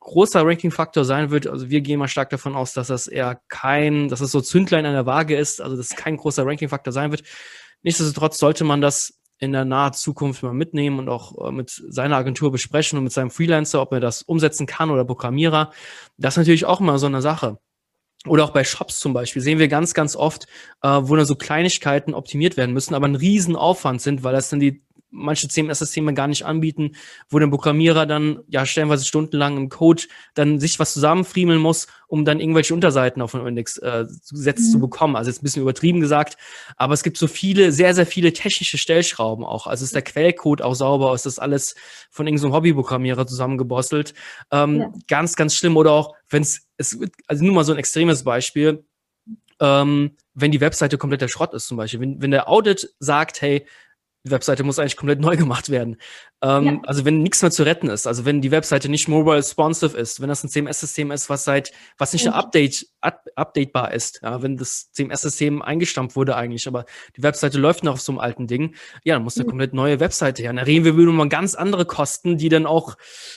großer 0.00 0.44
Ranking-Faktor 0.44 1.04
sein 1.04 1.30
wird. 1.30 1.46
Also 1.46 1.70
wir 1.70 1.80
gehen 1.82 1.98
mal 1.98 2.08
stark 2.08 2.30
davon 2.30 2.56
aus, 2.56 2.72
dass 2.72 2.88
das 2.88 3.06
eher 3.06 3.40
kein, 3.48 4.08
dass 4.08 4.20
es 4.20 4.32
so 4.32 4.40
Zündlein 4.40 4.86
an 4.86 4.94
der 4.94 5.06
Waage 5.06 5.36
ist, 5.36 5.60
also 5.60 5.76
dass 5.76 5.90
kein 5.90 6.16
großer 6.16 6.44
Ranking-Faktor 6.44 6.92
sein 6.92 7.10
wird. 7.10 7.22
Nichtsdestotrotz 7.82 8.38
sollte 8.38 8.64
man 8.64 8.80
das 8.80 9.20
in 9.38 9.52
der 9.52 9.64
nahen 9.64 9.94
Zukunft 9.94 10.42
mal 10.42 10.52
mitnehmen 10.52 10.98
und 10.98 11.08
auch 11.08 11.48
äh, 11.48 11.50
mit 11.50 11.70
seiner 11.70 12.16
Agentur 12.16 12.52
besprechen 12.52 12.98
und 12.98 13.04
mit 13.04 13.12
seinem 13.12 13.30
Freelancer, 13.30 13.80
ob 13.80 13.92
er 13.92 14.00
das 14.00 14.22
umsetzen 14.22 14.66
kann 14.66 14.90
oder 14.90 15.04
Programmierer. 15.04 15.72
Das 16.18 16.34
ist 16.34 16.38
natürlich 16.38 16.66
auch 16.66 16.80
immer 16.80 16.98
so 16.98 17.06
eine 17.06 17.22
Sache. 17.22 17.58
Oder 18.26 18.44
auch 18.44 18.50
bei 18.50 18.64
Shops 18.64 18.98
zum 18.98 19.14
Beispiel 19.14 19.40
sehen 19.40 19.58
wir 19.58 19.68
ganz, 19.68 19.94
ganz 19.94 20.14
oft, 20.14 20.46
äh, 20.82 20.88
wo 20.88 21.16
dann 21.16 21.24
so 21.24 21.36
Kleinigkeiten 21.36 22.12
optimiert 22.12 22.58
werden 22.58 22.74
müssen, 22.74 22.94
aber 22.94 23.08
ein 23.08 23.14
Riesenaufwand 23.14 24.02
sind, 24.02 24.22
weil 24.22 24.34
das 24.34 24.50
dann 24.50 24.60
die 24.60 24.84
manche 25.10 25.48
CMS-Systeme 25.48 26.14
gar 26.14 26.28
nicht 26.28 26.44
anbieten, 26.44 26.92
wo 27.28 27.38
der 27.38 27.48
Programmierer 27.48 28.06
dann 28.06 28.40
ja 28.48 28.64
stellenweise 28.64 29.04
stundenlang 29.04 29.56
im 29.56 29.68
Code 29.68 30.04
dann 30.34 30.60
sich 30.60 30.78
was 30.78 30.92
zusammenfriemeln 30.92 31.60
muss, 31.60 31.86
um 32.06 32.24
dann 32.24 32.40
irgendwelche 32.40 32.74
Unterseiten 32.74 33.22
auf 33.22 33.32
den 33.32 33.46
Index 33.46 33.78
äh, 33.78 34.06
gesetzt 34.30 34.68
mhm. 34.68 34.72
zu 34.72 34.80
bekommen. 34.80 35.16
Also 35.16 35.30
jetzt 35.30 35.42
ein 35.42 35.44
bisschen 35.44 35.62
übertrieben 35.62 36.00
gesagt, 36.00 36.36
aber 36.76 36.94
es 36.94 37.02
gibt 37.02 37.16
so 37.16 37.26
viele, 37.26 37.72
sehr, 37.72 37.94
sehr 37.94 38.06
viele 38.06 38.32
technische 38.32 38.78
Stellschrauben 38.78 39.44
auch. 39.44 39.66
Also 39.66 39.84
ist 39.84 39.94
der 39.94 40.02
Quellcode 40.02 40.62
auch 40.62 40.74
sauber, 40.74 41.14
ist 41.14 41.26
das 41.26 41.38
alles 41.38 41.74
von 42.10 42.26
irgendeinem 42.26 42.50
so 42.50 42.56
Hobbyprogrammierer 42.56 43.26
zusammengebostelt. 43.26 44.14
Ähm, 44.50 44.80
ja. 44.80 44.92
Ganz, 45.08 45.36
ganz 45.36 45.54
schlimm. 45.54 45.76
Oder 45.76 45.92
auch, 45.92 46.14
wenn 46.28 46.42
es, 46.42 46.68
also 47.26 47.44
nur 47.44 47.54
mal 47.54 47.64
so 47.64 47.72
ein 47.72 47.78
extremes 47.78 48.24
Beispiel, 48.24 48.84
ähm, 49.60 50.16
wenn 50.34 50.50
die 50.50 50.60
Webseite 50.60 50.98
kompletter 50.98 51.28
Schrott 51.28 51.54
ist 51.54 51.66
zum 51.66 51.76
Beispiel. 51.76 52.00
Wenn, 52.00 52.22
wenn 52.22 52.30
der 52.30 52.48
Audit 52.48 52.94
sagt, 52.98 53.42
hey, 53.42 53.66
die 54.24 54.30
Webseite 54.30 54.64
muss 54.64 54.78
eigentlich 54.78 54.96
komplett 54.96 55.20
neu 55.20 55.36
gemacht 55.36 55.68
werden. 55.68 55.96
Ähm, 56.42 56.64
ja. 56.64 56.78
Also 56.84 57.04
wenn 57.04 57.22
nichts 57.22 57.42
mehr 57.42 57.50
zu 57.50 57.64
retten 57.64 57.88
ist, 57.88 58.06
also 58.06 58.24
wenn 58.24 58.40
die 58.40 58.50
Webseite 58.50 58.88
nicht 58.88 59.08
mobile 59.08 59.36
responsive 59.36 59.96
ist, 59.96 60.20
wenn 60.20 60.28
das 60.28 60.42
ein 60.42 60.48
CMS-System 60.48 61.10
ist, 61.10 61.28
was 61.28 61.44
seit, 61.44 61.72
was 61.98 62.12
nicht 62.12 62.28
update, 62.28 62.86
up, 63.00 63.24
updatebar 63.34 63.92
ist, 63.92 64.20
ja, 64.22 64.42
wenn 64.42 64.56
das 64.56 64.90
CMS-System 64.92 65.62
eingestampft 65.62 66.16
wurde 66.16 66.36
eigentlich, 66.36 66.66
aber 66.66 66.84
die 67.16 67.22
Webseite 67.22 67.58
läuft 67.58 67.84
noch 67.84 67.94
auf 67.94 68.00
so 68.00 68.12
einem 68.12 68.20
alten 68.20 68.46
Ding, 68.46 68.74
ja, 69.04 69.14
dann 69.14 69.22
muss 69.22 69.36
eine 69.36 69.44
mhm. 69.44 69.50
komplett 69.50 69.74
neue 69.74 70.00
Webseite 70.00 70.42
her. 70.42 70.52
Da 70.52 70.62
reden 70.62 70.84
wir 70.84 70.92
über 70.92 71.28
ganz 71.28 71.54
andere 71.54 71.84
Kosten, 71.84 72.36
die 72.36 72.48
dann 72.48 72.66
auch 72.66 72.96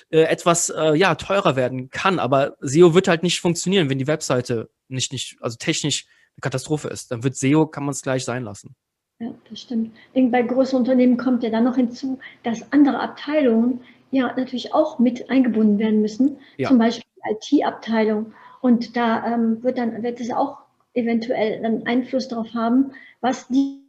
äh, 0.10 0.22
etwas 0.22 0.70
äh, 0.70 0.96
ja 0.96 1.16
teurer 1.16 1.56
werden 1.56 1.90
kann. 1.90 2.20
Aber 2.20 2.56
SEO 2.60 2.94
wird 2.94 3.08
halt 3.08 3.24
nicht 3.24 3.40
funktionieren, 3.40 3.90
wenn 3.90 4.00
die 4.00 4.08
Webseite 4.08 4.70
nicht, 4.88 5.12
nicht, 5.12 5.38
also 5.42 5.58
technisch 5.58 6.06
eine 6.36 6.42
Katastrophe 6.42 6.90
ist. 6.90 7.12
Dann 7.12 7.24
wird 7.24 7.36
SEO, 7.36 7.68
kann 7.68 7.84
man 7.84 7.92
es 7.92 8.02
gleich 8.02 8.26
sein 8.26 8.44
lassen. 8.44 8.76
Ja, 9.24 9.34
das 9.50 9.62
stimmt. 9.62 9.92
Ich 10.08 10.14
denke, 10.14 10.32
bei 10.32 10.42
großen 10.42 10.78
Unternehmen 10.78 11.16
kommt 11.16 11.44
ja 11.44 11.50
dann 11.50 11.64
noch 11.64 11.78
hinzu, 11.78 12.20
dass 12.44 12.72
andere 12.74 13.00
Abteilungen 13.00 13.80
ja 14.12 14.34
natürlich 14.36 14.74
auch 14.74 15.00
mit 15.00 15.30
eingebunden 15.30 15.80
werden 15.80 16.02
müssen. 16.02 16.38
Ja. 16.58 16.68
Zum 16.68 16.78
Beispiel 16.78 17.06
die 17.50 17.60
IT-Abteilung. 17.62 18.34
Und 18.60 18.98
da 18.98 19.26
ähm, 19.26 19.64
wird 19.64 19.78
dann 19.78 20.04
wird 20.04 20.20
es 20.20 20.30
auch 20.32 20.58
eventuell 20.94 21.64
einen 21.64 21.88
Einfluss 21.88 22.28
darauf 22.28 22.54
haben, 22.54 22.92
was 23.22 23.48
die 23.48 23.82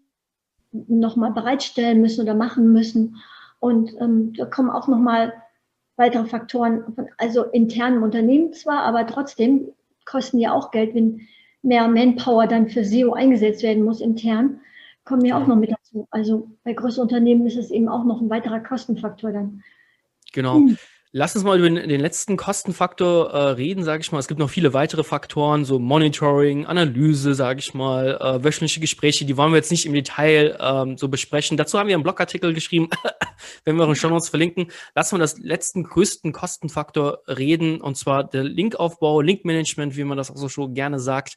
nochmal 0.71 1.33
bereitstellen 1.33 2.01
müssen 2.01 2.23
oder 2.23 2.35
machen 2.35 2.73
müssen. 2.73 3.17
Und 3.59 3.93
ähm, 4.01 4.35
da 4.35 4.45
kommen 4.45 4.71
auch 4.71 4.87
nochmal 4.87 5.33
weitere 5.97 6.27
Faktoren, 6.27 6.95
von, 6.95 7.09
also 7.19 7.43
intern 7.45 7.97
im 7.97 8.03
Unternehmen 8.05 8.53
zwar, 8.53 8.83
aber 8.83 9.05
trotzdem 9.07 9.69
kosten 10.05 10.39
ja 10.39 10.53
auch 10.53 10.71
Geld, 10.71 10.95
wenn 10.95 11.23
mehr 11.63 11.89
Manpower 11.89 12.47
dann 12.47 12.69
für 12.69 12.85
SEO 12.85 13.15
eingesetzt 13.15 13.65
werden 13.65 13.83
muss 13.83 14.01
intern 14.01 14.61
kommen 15.05 15.25
ja 15.25 15.41
auch 15.41 15.47
noch 15.47 15.57
mit 15.57 15.71
dazu. 15.71 16.09
Also 16.11 16.49
bei 16.65 16.73
größeren 16.73 17.09
Unternehmen 17.09 17.47
ist 17.47 17.57
es 17.57 17.71
eben 17.71 17.89
auch 17.89 18.05
noch 18.05 18.21
ein 18.21 18.31
weiterer 18.31 18.61
Kostenfaktor 18.61 19.33
dann. 19.33 19.63
Genau. 20.33 20.57
Hm. 20.57 20.79
Lass 21.17 21.37
uns 21.37 21.45
mal 21.45 21.57
über 21.57 21.71
den, 21.71 22.01
letzten 22.01 22.37
Kostenfaktor 22.37 23.31
äh, 23.31 23.51
reden, 23.51 23.85
sage 23.85 24.01
ich 24.01 24.11
mal. 24.11 24.19
Es 24.19 24.27
gibt 24.27 24.41
noch 24.41 24.51
viele 24.51 24.75
weitere 24.75 25.05
Faktoren, 25.05 25.65
so 25.65 25.79
Monitoring, 25.79 26.67
Analyse, 26.67 27.37
sage 27.37 27.61
ich 27.61 27.73
mal, 27.73 28.19
äh, 28.21 28.43
wöchentliche 28.43 28.81
Gespräche, 28.81 29.25
die 29.25 29.37
wollen 29.37 29.53
wir 29.53 29.59
jetzt 29.59 29.71
nicht 29.71 29.87
im 29.87 29.93
Detail 29.93 30.59
ähm, 30.61 30.97
so 30.99 31.07
besprechen. 31.07 31.57
Dazu 31.57 31.79
haben 31.79 31.87
wir 31.87 31.95
einen 31.95 32.03
Blogartikel 32.03 32.53
geschrieben, 32.53 32.89
wenn 33.65 33.77
wir 33.77 33.87
auch 33.87 33.95
Show 33.95 34.09
Notes 34.09 34.29
verlinken. 34.29 34.73
Lass 34.97 35.13
uns 35.13 35.21
das 35.21 35.39
letzten 35.39 35.85
größten 35.85 36.33
Kostenfaktor 36.33 37.21
reden, 37.29 37.81
und 37.81 37.97
zwar 37.97 38.25
der 38.25 38.43
Linkaufbau, 38.43 39.21
Linkmanagement, 39.21 39.97
wie 39.97 40.03
man 40.03 40.19
das 40.19 40.33
auch 40.33 40.37
so 40.37 40.49
schon 40.49 40.75
gerne 40.75 40.99
sagt. 40.99 41.37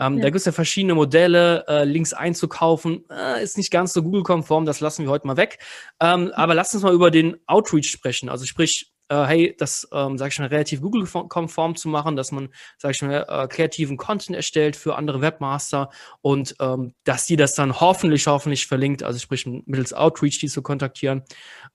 Ähm, 0.00 0.16
ja. 0.16 0.22
Da 0.22 0.28
gibt 0.28 0.36
es 0.36 0.46
ja 0.46 0.52
verschiedene 0.52 0.94
Modelle, 0.94 1.66
äh, 1.68 1.84
Links 1.84 2.14
einzukaufen, 2.14 3.04
äh, 3.10 3.42
ist 3.42 3.58
nicht 3.58 3.70
ganz 3.70 3.92
so 3.92 4.02
Google-konform, 4.02 4.64
das 4.64 4.80
lassen 4.80 5.04
wir 5.04 5.10
heute 5.10 5.26
mal 5.26 5.36
weg. 5.36 5.58
Ähm, 6.00 6.32
aber 6.34 6.54
lass 6.54 6.72
uns 6.72 6.82
mal 6.82 6.94
über 6.94 7.10
den 7.10 7.36
Outreach 7.46 7.90
sprechen, 7.90 8.30
also 8.30 8.46
sprich 8.46 8.90
äh, 9.08 9.24
hey, 9.24 9.54
das, 9.58 9.88
ähm, 9.92 10.18
sage 10.18 10.30
ich 10.32 10.38
mal, 10.38 10.48
relativ 10.48 10.80
Google-konform 10.80 11.76
zu 11.76 11.88
machen, 11.88 12.16
dass 12.16 12.32
man, 12.32 12.48
sage 12.76 12.92
ich 12.94 13.02
mal, 13.02 13.26
äh, 13.28 13.48
kreativen 13.48 13.96
Content 13.96 14.36
erstellt 14.36 14.76
für 14.76 14.96
andere 14.96 15.20
Webmaster 15.20 15.90
und 16.20 16.54
ähm, 16.60 16.94
dass 17.04 17.26
die 17.26 17.36
das 17.36 17.54
dann 17.54 17.80
hoffentlich, 17.80 18.26
hoffentlich 18.26 18.66
verlinkt, 18.66 19.02
also 19.02 19.18
sprich 19.18 19.46
mittels 19.46 19.92
Outreach 19.92 20.38
die 20.38 20.48
zu 20.48 20.62
kontaktieren. 20.62 21.22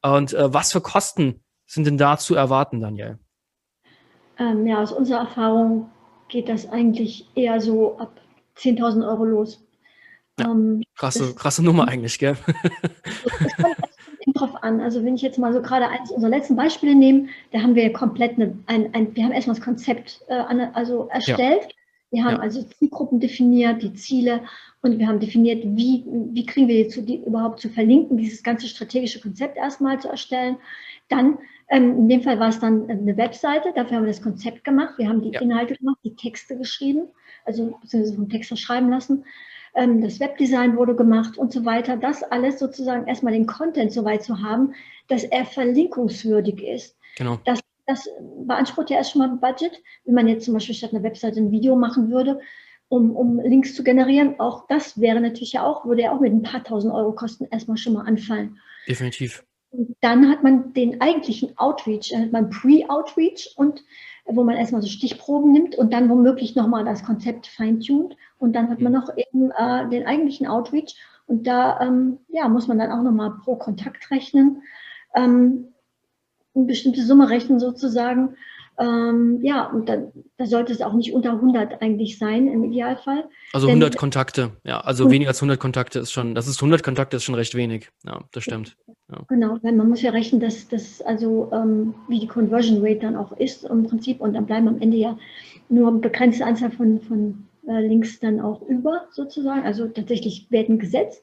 Und 0.02 0.34
äh, 0.34 0.54
was 0.54 0.72
für 0.72 0.82
Kosten 0.82 1.42
sind 1.66 1.88
denn 1.88 1.98
da 1.98 2.18
zu 2.18 2.36
erwarten, 2.36 2.82
Daniel? 2.82 3.20
Ähm, 4.38 4.66
ja, 4.66 4.82
aus 4.82 4.92
unserer 4.92 5.22
Erfahrung 5.22 5.90
geht 6.28 6.50
das 6.50 6.68
eigentlich 6.70 7.28
eher 7.36 7.62
so 7.62 7.98
ab 8.00 8.20
10.000 8.58 9.08
Euro 9.08 9.26
los. 9.26 9.64
Ja, 10.40 10.50
ähm, 10.50 10.84
krasse, 10.96 11.36
krasse 11.36 11.64
Nummer 11.64 11.88
eigentlich, 11.88 12.18
gell? 12.18 12.36
Es 13.40 13.56
kommt 13.58 13.83
drauf 14.44 14.64
an. 14.64 14.82
Also 14.82 15.04
wenn 15.04 15.16
ich 15.16 15.22
jetzt 15.22 15.40
mal 15.40 15.54
so 15.54 15.62
gerade 15.62 15.88
eines 15.88 16.12
unserer 16.12 16.32
letzten 16.32 16.56
Beispiele 16.56 16.96
nehme, 16.96 17.28
da 17.52 17.62
haben 17.62 17.76
wir 17.76 17.92
komplett 17.94 18.36
eine, 18.36 18.58
ein, 18.68 18.94
ein, 18.94 19.16
wir 19.16 19.24
haben 19.24 19.32
erstmal 19.32 19.56
das 19.56 19.64
Konzept 19.64 20.22
äh, 20.28 20.34
also 20.74 21.08
erstellt. 21.10 21.64
Ja. 21.64 21.70
Wir 22.12 22.24
haben 22.26 22.36
ja. 22.36 22.42
also 22.42 22.62
Zielgruppen 22.62 23.20
definiert, 23.20 23.82
die 23.82 23.94
Ziele 23.94 24.42
und 24.82 25.00
wir 25.00 25.08
haben 25.08 25.20
definiert, 25.20 25.64
wie, 25.66 26.06
wie 26.06 26.46
kriegen 26.46 26.68
wir 26.68 26.78
jetzt 26.78 26.94
zu, 26.94 27.02
die, 27.02 27.24
überhaupt 27.24 27.60
zu 27.60 27.70
verlinken, 27.70 28.18
dieses 28.18 28.44
ganze 28.44 28.68
strategische 28.68 29.20
Konzept 29.20 29.58
erstmal 29.58 30.00
zu 30.00 30.10
erstellen. 30.10 30.58
Dann, 31.10 31.40
ähm, 31.70 31.98
in 31.98 32.10
dem 32.10 32.22
Fall 32.22 32.40
war 32.40 32.50
es 32.50 32.60
dann 32.60 32.88
eine 32.88 33.18
Webseite, 33.18 33.74
dafür 33.74 33.98
haben 33.98 34.04
wir 34.04 34.12
das 34.12 34.22
Konzept 34.22 34.64
gemacht, 34.64 34.94
wir 34.98 35.10
haben 35.10 35.24
die 35.24 35.32
ja. 35.32 35.42
Inhalte 35.42 35.76
gemacht, 35.76 35.98
die 36.04 36.16
Texte 36.16 36.56
geschrieben, 36.56 37.08
also 37.46 37.78
beziehungsweise 37.82 38.16
vom 38.16 38.30
Texter 38.30 38.58
schreiben 38.58 38.92
lassen 38.92 39.24
ähm, 39.24 39.24
das 39.74 40.20
Webdesign 40.20 40.78
wurde 40.78 40.96
gemacht 40.96 41.38
und 41.38 41.52
so 41.52 41.66
weiter. 41.66 41.98
Das 41.98 42.24
alles 42.24 42.60
sozusagen 42.60 43.08
erstmal 43.08 43.34
den 43.34 43.48
Content 43.48 43.92
so 43.92 44.06
weit 44.06 44.24
zu 44.24 44.42
haben, 44.42 44.74
dass 45.08 45.24
er 45.24 45.46
verlinkungswürdig 45.46 46.64
ist. 46.64 46.98
Genau. 47.18 47.40
Das, 47.46 47.60
das 47.88 48.08
beansprucht 48.46 48.92
ja 48.92 48.98
erst 48.98 49.12
schon 49.12 49.20
mal 49.20 49.30
ein 49.30 49.40
Budget. 49.40 49.82
Wenn 50.06 50.16
man 50.16 50.28
jetzt 50.28 50.46
zum 50.46 50.54
Beispiel 50.54 50.76
statt 50.76 50.94
einer 50.94 51.04
Webseite 51.04 51.40
ein 51.40 51.52
Video 51.52 51.76
machen 51.76 52.12
würde, 52.12 52.40
um, 52.88 53.16
um 53.16 53.40
Links 53.40 53.74
zu 53.74 53.84
generieren, 53.84 54.40
auch 54.40 54.68
das 54.68 55.00
wäre 55.02 55.20
natürlich 55.20 55.54
ja 55.54 55.66
auch, 55.66 55.86
würde 55.86 56.04
ja 56.04 56.16
auch 56.16 56.20
mit 56.20 56.32
ein 56.32 56.44
paar 56.44 56.64
tausend 56.64 56.94
Euro 56.94 57.14
Kosten 57.14 57.48
erstmal 57.50 57.78
schon 57.78 57.94
mal 57.94 58.06
anfallen. 58.06 58.60
Definitiv. 58.88 59.44
Und 59.74 59.96
dann 60.02 60.30
hat 60.30 60.44
man 60.44 60.72
den 60.74 61.02
eigentlichen 61.02 61.58
Outreach, 61.58 62.12
dann 62.12 62.22
hat 62.22 62.32
man 62.32 62.50
Pre-Outreach 62.52 63.56
und 63.58 63.84
wo 64.26 64.44
man 64.44 64.56
erstmal 64.56 64.84
so 64.84 64.88
Stichproben 64.88 65.52
nimmt 65.52 65.76
und 65.76 65.92
dann 65.92 66.10
womöglich 66.10 66.56
nochmal 66.56 66.86
das 66.86 67.04
Konzept 67.04 67.48
feintuned 67.48 68.16
und 68.38 68.54
dann 68.54 68.70
hat 68.70 68.80
man 68.80 68.94
noch 68.94 69.10
eben 69.18 69.50
äh, 69.52 69.90
den 69.90 70.06
eigentlichen 70.06 70.48
Outreach 70.48 70.96
und 71.26 71.48
da 71.48 71.82
ähm, 71.82 72.20
ja, 72.30 72.48
muss 72.50 72.68
man 72.68 72.78
dann 72.78 72.92
auch 72.92 73.02
nochmal 73.02 73.32
pro 73.44 73.56
Kontakt 73.56 74.12
rechnen, 74.12 74.62
ähm, 75.16 75.74
eine 76.56 76.66
bestimmte 76.66 77.04
Summe 77.04 77.30
rechnen 77.30 77.60
sozusagen. 77.60 78.36
Ähm, 78.80 79.40
ja, 79.44 79.68
und 79.68 79.88
dann, 79.88 80.12
da 80.38 80.46
sollte 80.46 80.74
es 80.74 80.82
auch 80.82 80.94
nicht 80.94 81.14
unter 81.14 81.34
100 81.34 81.82
eigentlich 81.82 82.18
sein 82.18 82.48
im 82.48 82.64
Idealfall. 82.64 83.26
Also 83.54 83.68
100 83.68 83.94
Denn, 83.94 84.00
Kontakte, 84.00 84.52
ja, 84.64 84.80
also 84.80 85.12
weniger 85.12 85.30
als 85.30 85.40
100 85.42 85.60
Kontakte 85.60 86.00
ist 86.00 86.12
schon, 86.12 86.34
das 86.34 86.48
ist 86.48 86.58
100 86.58 86.82
Kontakte 86.82 87.18
ist 87.18 87.24
schon 87.24 87.36
recht 87.36 87.54
wenig, 87.56 87.90
ja, 88.06 88.22
das 88.32 88.44
stimmt. 88.44 88.76
Ja. 89.12 89.22
Genau, 89.28 89.58
weil 89.62 89.74
man 89.74 89.90
muss 89.90 90.02
ja 90.02 90.12
rechnen, 90.12 90.42
dass 90.42 90.68
das 90.68 91.02
also 91.02 91.52
ähm, 91.54 91.94
wie 92.08 92.20
die 92.20 92.28
Conversion 92.28 92.84
Rate 92.84 93.02
dann 93.02 93.16
auch 93.16 93.32
ist 93.34 93.64
im 93.66 93.84
Prinzip 93.84 94.22
und 94.22 94.34
dann 94.34 94.48
bleiben 94.48 94.68
am 94.68 94.82
Ende 94.82 94.98
ja 94.98 95.18
nur 95.70 95.90
eine 95.90 96.00
begrenzte 96.00 96.46
Anzahl 96.46 96.72
von, 96.72 97.00
von 97.02 97.48
äh, 97.68 97.86
Links 97.86 98.20
dann 98.20 98.40
auch 98.40 98.62
über 98.64 99.08
sozusagen, 99.12 99.64
also 99.64 99.88
tatsächlich 99.88 100.48
werden 100.50 100.80
gesetzt. 100.80 101.22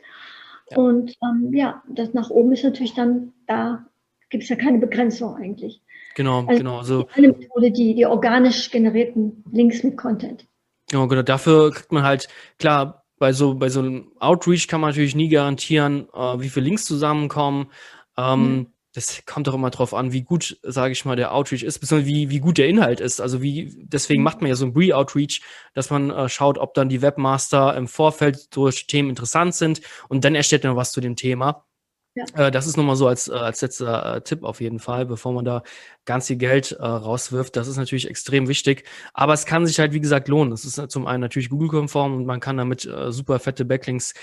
Ja. 0.71 0.79
Und 0.79 1.17
ähm, 1.23 1.53
ja, 1.53 1.83
das 1.89 2.15
nach 2.15 2.31
oben 2.31 2.53
ist 2.53 2.65
natürlich 2.65 2.95
dann, 2.95 3.33
da 3.47 3.85
gibt 4.29 4.45
es 4.45 4.49
ja 4.49 4.57
keine 4.57 4.79
Begrenzung 4.79 5.35
eigentlich. 5.35 5.83
Genau, 6.15 6.41
also 6.47 6.59
genau. 6.59 6.79
Also, 6.79 7.09
eine 7.15 7.29
Methode, 7.29 7.71
die, 7.71 7.95
die 7.95 8.07
organisch 8.07 8.71
generierten 8.71 9.45
Links 9.53 9.83
mit 9.83 9.97
Content. 9.97 10.47
Genau, 10.91 11.07
genau. 11.07 11.23
Dafür 11.23 11.71
kriegt 11.71 11.93
man 11.93 12.03
halt, 12.03 12.29
klar, 12.59 13.05
bei 13.19 13.33
so, 13.33 13.55
bei 13.55 13.69
so 13.69 13.81
einem 13.81 14.13
Outreach 14.19 14.67
kann 14.67 14.81
man 14.81 14.91
natürlich 14.91 15.15
nie 15.15 15.29
garantieren, 15.29 16.09
äh, 16.13 16.41
wie 16.41 16.49
viele 16.49 16.67
Links 16.67 16.85
zusammenkommen. 16.85 17.71
Ähm, 18.17 18.43
mhm. 18.43 18.67
Das 18.93 19.25
kommt 19.25 19.47
doch 19.47 19.55
immer 19.55 19.71
drauf 19.71 19.95
an, 19.95 20.13
wie 20.13 20.23
gut, 20.23 20.59
sage 20.63 20.93
ich 20.93 21.05
mal, 21.05 21.15
der 21.15 21.33
Outreach 21.33 21.63
ist, 21.63 21.79
beziehungsweise 21.79 22.09
wie, 22.09 22.31
wie 22.31 22.41
gut 22.41 22.59
der 22.59 22.67
Inhalt 22.67 22.99
ist. 22.99 23.21
Also 23.21 23.41
wie, 23.41 23.73
deswegen 23.85 24.23
mhm. 24.23 24.25
macht 24.25 24.41
man 24.41 24.49
ja 24.49 24.57
so 24.57 24.67
ein 24.67 24.73
Pre-Outreach, 24.73 25.43
dass 25.75 25.91
man 25.91 26.11
äh, 26.11 26.29
schaut, 26.29 26.59
ob 26.59 26.75
dann 26.75 26.89
die 26.89 27.03
Webmaster 27.03 27.77
im 27.77 27.87
Vorfeld 27.87 28.57
durch 28.57 28.89
Themen 28.89 29.11
interessant 29.11 29.55
sind 29.55 29.81
und 30.09 30.25
dann 30.25 30.35
erstellt 30.35 30.65
man 30.65 30.75
was 30.75 30.91
zu 30.91 31.01
dem 31.01 31.15
Thema. 31.15 31.67
Ja. 32.15 32.25
Äh, 32.35 32.51
das 32.51 32.67
ist 32.67 32.77
nochmal 32.77 32.97
so 32.97 33.07
als, 33.07 33.29
äh, 33.29 33.33
als 33.33 33.61
letzter 33.61 34.17
äh, 34.17 34.21
Tipp 34.23 34.43
auf 34.43 34.61
jeden 34.61 34.79
Fall, 34.79 35.07
bevor 35.07 35.33
man 35.33 35.45
da 35.45 35.63
ganz 36.05 36.27
viel 36.27 36.37
Geld 36.37 36.73
äh, 36.73 36.85
rauswirft. 36.85 37.55
Das 37.57 37.69
ist 37.69 37.77
natürlich 37.77 38.09
extrem 38.09 38.49
wichtig. 38.49 38.85
Aber 39.15 39.33
es 39.33 39.47
kann 39.47 39.67
sich 39.67 39.79
halt, 39.79 39.93
wie 39.93 40.01
gesagt, 40.01 40.29
lohnen. 40.29 40.53
Es 40.53 40.65
ist 40.65 40.91
zum 40.91 41.07
einen 41.07 41.21
natürlich 41.21 41.51
Google-konform 41.51 42.17
und 42.17 42.27
man 42.27 42.41
kann 42.41 42.57
damit 42.57 42.85
äh, 42.85 43.13
super 43.13 43.39
fette 43.39 43.65
Backlinks 43.65 44.15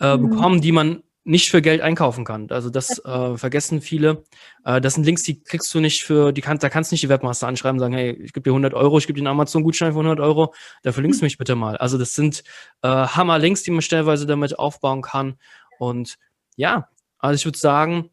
äh, 0.00 0.16
mhm. 0.16 0.30
bekommen, 0.30 0.60
die 0.60 0.72
man 0.72 1.02
nicht 1.26 1.50
für 1.50 1.60
Geld 1.60 1.80
einkaufen 1.80 2.24
kann. 2.24 2.46
Also 2.50 2.70
das 2.70 3.04
äh, 3.04 3.36
vergessen 3.36 3.80
viele. 3.80 4.24
Äh, 4.64 4.80
das 4.80 4.94
sind 4.94 5.04
Links, 5.04 5.24
die 5.24 5.42
kriegst 5.42 5.74
du 5.74 5.80
nicht 5.80 6.04
für, 6.04 6.32
die 6.32 6.40
kann, 6.40 6.58
da 6.58 6.68
kannst 6.68 6.90
du 6.90 6.94
nicht 6.94 7.02
die 7.02 7.08
Webmaster 7.08 7.48
anschreiben 7.48 7.76
und 7.76 7.80
sagen, 7.80 7.94
hey, 7.94 8.12
ich 8.12 8.32
gebe 8.32 8.44
dir 8.44 8.52
100 8.52 8.74
Euro, 8.74 8.96
ich 8.98 9.08
gebe 9.08 9.18
dir 9.18 9.22
einen 9.22 9.34
Amazon-Gutschein 9.34 9.92
für 9.92 9.98
100 9.98 10.20
Euro, 10.20 10.54
dafür 10.84 11.02
linkst 11.02 11.20
du 11.20 11.24
mich 11.24 11.36
bitte 11.36 11.56
mal. 11.56 11.76
Also 11.78 11.98
das 11.98 12.14
sind 12.14 12.44
äh, 12.82 12.88
Hammer-Links, 12.88 13.64
die 13.64 13.72
man 13.72 13.82
stellenweise 13.82 14.26
damit 14.26 14.56
aufbauen 14.56 15.02
kann. 15.02 15.36
Und 15.80 16.16
ja, 16.54 16.88
also 17.18 17.34
ich 17.34 17.44
würde 17.44 17.58
sagen, 17.58 18.10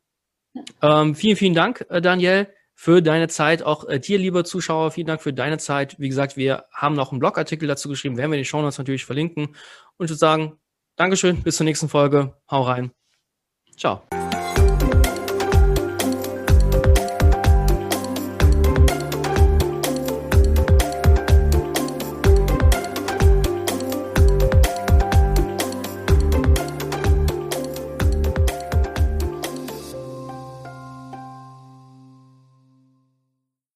ähm, 0.82 1.16
vielen, 1.16 1.36
vielen 1.36 1.54
Dank, 1.54 1.86
äh, 1.90 2.02
Daniel, 2.02 2.48
für 2.76 3.02
deine 3.02 3.28
Zeit. 3.28 3.64
Auch 3.64 3.88
äh, 3.88 4.00
dir, 4.00 4.18
lieber 4.18 4.44
Zuschauer, 4.44 4.92
vielen 4.92 5.08
Dank 5.08 5.22
für 5.22 5.34
deine 5.34 5.58
Zeit. 5.58 6.00
Wie 6.00 6.10
gesagt, 6.10 6.38
wir 6.38 6.66
haben 6.72 6.96
noch 6.96 7.12
einen 7.12 7.20
Blogartikel 7.20 7.68
dazu 7.68 7.90
geschrieben, 7.90 8.18
werden 8.18 8.32
wir 8.32 8.38
in 8.38 8.42
den 8.42 8.46
Show 8.46 8.62
Notes 8.62 8.78
natürlich 8.78 9.06
verlinken. 9.06 9.48
Und 9.98 10.06
ich 10.06 10.10
würde 10.10 10.16
sagen, 10.16 10.60
Dankeschön, 10.96 11.42
bis 11.42 11.58
zur 11.58 11.66
nächsten 11.66 11.90
Folge. 11.90 12.36
Hau 12.50 12.64
rein. 12.64 12.92
Ciao. 13.78 14.04